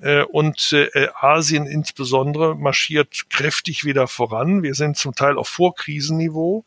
[0.00, 4.62] Äh, und äh, Asien insbesondere marschiert kräftig wieder voran.
[4.62, 6.64] Wir sind zum Teil auf Vorkrisenniveau,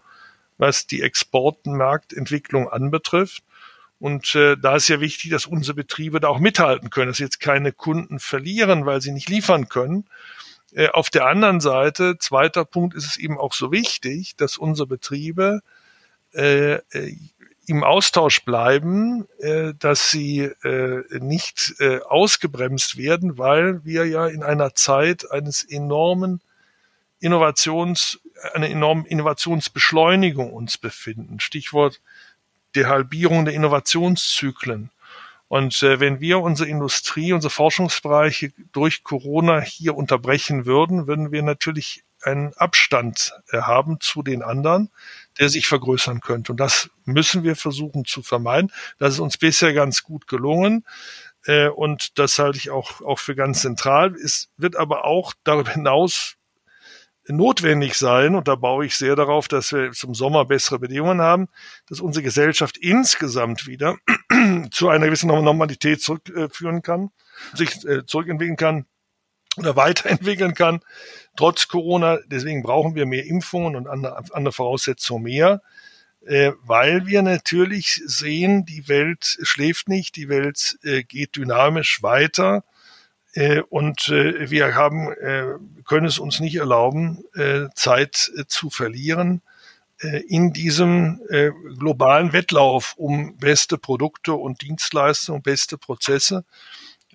[0.57, 3.43] was die Exportmarktentwicklung anbetrifft.
[3.99, 7.39] Und äh, da ist ja wichtig, dass unsere Betriebe da auch mithalten können, dass jetzt
[7.39, 10.05] keine Kunden verlieren, weil sie nicht liefern können.
[10.93, 15.61] Auf der anderen Seite, zweiter Punkt, ist es eben auch so wichtig, dass unsere Betriebe
[16.33, 17.15] äh, äh
[17.69, 24.41] im Austausch bleiben, äh, dass sie äh, nicht äh, ausgebremst werden, weil wir ja in
[24.41, 26.41] einer Zeit eines enormen
[27.19, 28.19] Innovations,
[28.55, 31.39] einer enormen Innovationsbeschleunigung uns befinden.
[31.39, 32.01] Stichwort
[32.73, 34.89] der Halbierung der Innovationszyklen.
[35.47, 41.43] Und äh, wenn wir unsere Industrie, unsere Forschungsbereiche durch Corona hier unterbrechen würden, würden wir
[41.43, 44.89] natürlich einen Abstand äh, haben zu den anderen,
[45.39, 46.51] der sich vergrößern könnte.
[46.51, 48.71] Und das müssen wir versuchen zu vermeiden.
[48.97, 50.85] Das ist uns bisher ganz gut gelungen.
[51.45, 54.15] Äh, und das halte ich auch, auch für ganz zentral.
[54.15, 56.35] Es wird aber auch darüber hinaus
[57.31, 61.47] notwendig sein, und da baue ich sehr darauf, dass wir zum Sommer bessere Bedingungen haben,
[61.87, 63.97] dass unsere Gesellschaft insgesamt wieder
[64.71, 67.11] zu einer gewissen Normalität zurückführen kann,
[67.53, 68.85] sich äh, zurückentwickeln kann
[69.57, 70.81] oder weiterentwickeln kann,
[71.35, 72.19] trotz Corona.
[72.27, 75.61] Deswegen brauchen wir mehr Impfungen und andere, Voraussetzungen mehr,
[76.25, 82.63] äh, weil wir natürlich sehen, die Welt schläft nicht, die Welt äh, geht dynamisch weiter.
[83.33, 85.09] Äh, und wir haben,
[85.85, 87.23] können es uns nicht erlauben,
[87.75, 89.41] Zeit zu verlieren
[90.27, 91.21] in diesem
[91.77, 96.43] globalen Wettlauf um beste Produkte und Dienstleistungen, beste Prozesse.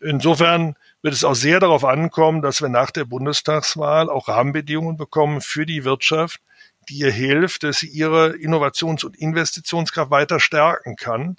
[0.01, 5.42] Insofern wird es auch sehr darauf ankommen, dass wir nach der Bundestagswahl auch Rahmenbedingungen bekommen
[5.42, 6.40] für die Wirtschaft,
[6.88, 11.36] die ihr hilft, dass sie ihre Innovations- und Investitionskraft weiter stärken kann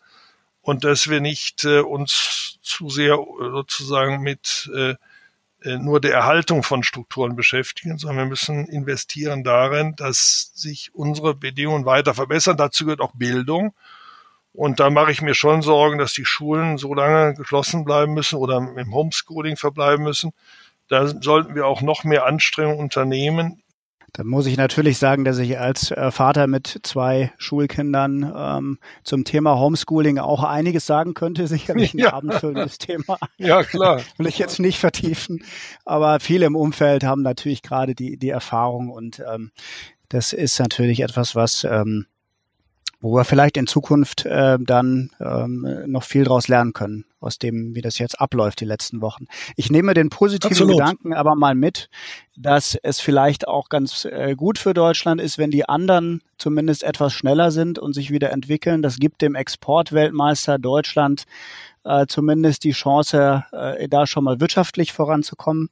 [0.61, 4.93] und dass wir nicht äh, uns zu sehr äh, sozusagen mit äh,
[5.63, 11.33] äh, nur der Erhaltung von Strukturen beschäftigen, sondern wir müssen investieren darin, dass sich unsere
[11.33, 12.55] Bedingungen weiter verbessern.
[12.55, 13.73] Dazu gehört auch Bildung.
[14.55, 18.37] Und da mache ich mir schon Sorgen, dass die Schulen so lange geschlossen bleiben müssen
[18.37, 20.31] oder im Homeschooling verbleiben müssen.
[20.87, 23.63] Da sollten wir auch noch mehr Anstrengungen unternehmen,
[24.15, 29.25] da muss ich natürlich sagen, dass ich als äh, Vater mit zwei Schulkindern ähm, zum
[29.25, 31.47] Thema Homeschooling auch einiges sagen könnte.
[31.49, 32.13] Sicherlich ein ja.
[32.13, 33.17] abendfüllendes Thema.
[33.37, 34.01] Ja, klar.
[34.17, 35.43] Will ich jetzt nicht vertiefen.
[35.83, 39.51] Aber viele im Umfeld haben natürlich gerade die, die Erfahrung und ähm,
[40.07, 42.05] das ist natürlich etwas, was ähm,
[43.01, 47.75] wo wir vielleicht in Zukunft äh, dann ähm, noch viel daraus lernen können, aus dem,
[47.75, 49.27] wie das jetzt abläuft die letzten Wochen.
[49.55, 50.77] Ich nehme den positiven Absolut.
[50.77, 51.89] Gedanken aber mal mit,
[52.35, 57.13] dass es vielleicht auch ganz äh, gut für Deutschland ist, wenn die anderen zumindest etwas
[57.13, 58.81] schneller sind und sich wieder entwickeln.
[58.81, 61.25] Das gibt dem Exportweltmeister Deutschland
[61.85, 65.69] äh, zumindest die Chance, äh, da schon mal wirtschaftlich voranzukommen.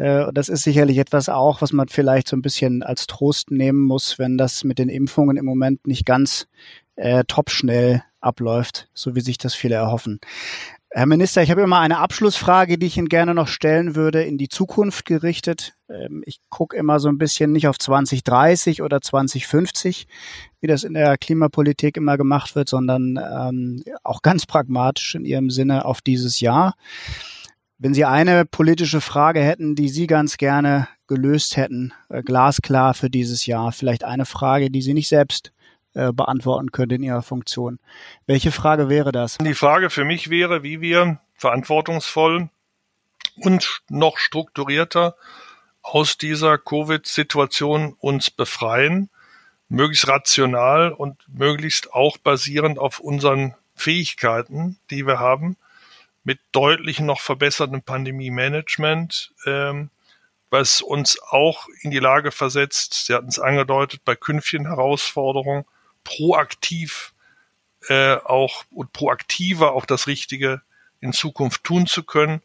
[0.00, 3.82] Äh, das ist sicherlich etwas auch, was man vielleicht so ein bisschen als Trost nehmen
[3.82, 6.48] muss, wenn das mit den Impfungen im Moment nicht ganz
[6.96, 10.18] äh, top schnell abläuft, so wie sich das viele erhoffen.
[10.92, 14.38] Herr Minister, ich habe immer eine Abschlussfrage, die ich Ihnen gerne noch stellen würde, in
[14.38, 15.74] die Zukunft gerichtet.
[15.88, 20.08] Ähm, ich gucke immer so ein bisschen nicht auf 2030 oder 2050,
[20.60, 25.50] wie das in der Klimapolitik immer gemacht wird, sondern ähm, auch ganz pragmatisch in Ihrem
[25.50, 26.74] Sinne auf dieses Jahr.
[27.82, 33.08] Wenn Sie eine politische Frage hätten, die Sie ganz gerne gelöst hätten, äh, glasklar für
[33.08, 35.50] dieses Jahr, vielleicht eine Frage, die Sie nicht selbst
[35.94, 37.78] äh, beantworten können in Ihrer Funktion.
[38.26, 39.38] Welche Frage wäre das?
[39.38, 42.50] Die Frage für mich wäre, wie wir verantwortungsvoll
[43.36, 45.16] und noch strukturierter
[45.80, 49.08] aus dieser Covid-Situation uns befreien,
[49.70, 55.56] möglichst rational und möglichst auch basierend auf unseren Fähigkeiten, die wir haben,
[56.24, 59.90] mit deutlich noch verbessertem Pandemie-Management, ähm,
[60.50, 65.64] was uns auch in die Lage versetzt, Sie hatten es angedeutet, bei künftigen Herausforderungen
[66.04, 67.14] proaktiv
[67.88, 70.62] äh, auch und proaktiver auch das Richtige
[71.00, 72.42] in Zukunft tun zu können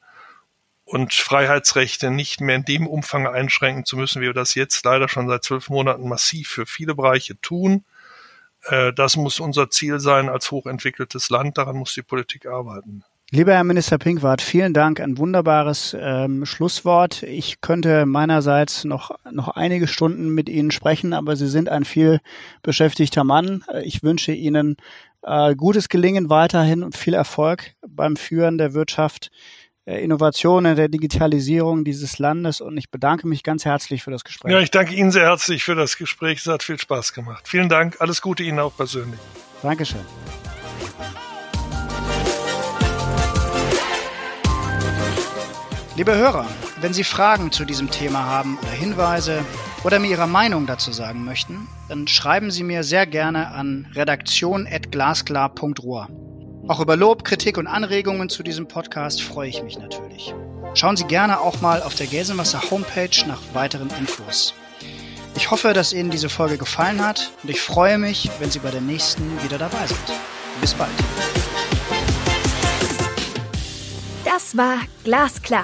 [0.85, 5.09] und Freiheitsrechte nicht mehr in dem Umfang einschränken zu müssen, wie wir das jetzt leider
[5.09, 7.83] schon seit zwölf Monaten massiv für viele Bereiche tun.
[8.65, 11.57] Äh, das muss unser Ziel sein als hochentwickeltes Land.
[11.57, 13.03] Daran muss die Politik arbeiten.
[13.31, 14.99] Lieber Herr Minister Pinkwart, vielen Dank.
[14.99, 17.23] Ein wunderbares ähm, Schlusswort.
[17.23, 22.21] Ich könnte meinerseits noch, noch einige Stunden mit Ihnen sprechen, aber Sie sind ein viel
[22.61, 23.63] beschäftigter Mann.
[23.83, 24.77] Ich wünsche Ihnen
[25.23, 29.31] äh, gutes Gelingen weiterhin und viel Erfolg beim Führen der Wirtschaft,
[29.85, 34.51] äh, Innovationen, der Digitalisierung dieses Landes und ich bedanke mich ganz herzlich für das Gespräch.
[34.51, 36.39] Ja, ich danke Ihnen sehr herzlich für das Gespräch.
[36.39, 37.47] Es hat viel Spaß gemacht.
[37.47, 37.97] Vielen Dank.
[37.99, 39.19] Alles Gute Ihnen auch persönlich.
[39.63, 40.01] Dankeschön.
[45.97, 46.45] Liebe Hörer,
[46.81, 49.45] wenn Sie Fragen zu diesem Thema haben oder Hinweise
[49.85, 56.09] oder mir Ihre Meinung dazu sagen möchten, dann schreiben Sie mir sehr gerne an redaktion.glasklar.ruhr.
[56.67, 60.35] Auch über Lob, Kritik und Anregungen zu diesem Podcast freue ich mich natürlich.
[60.73, 64.53] Schauen Sie gerne auch mal auf der Gelsenwasser Homepage nach weiteren Infos.
[65.37, 68.71] Ich hoffe, dass Ihnen diese Folge gefallen hat und ich freue mich, wenn Sie bei
[68.71, 70.11] der nächsten wieder dabei sind.
[70.59, 70.91] Bis bald.
[74.25, 75.63] Das war Glasklar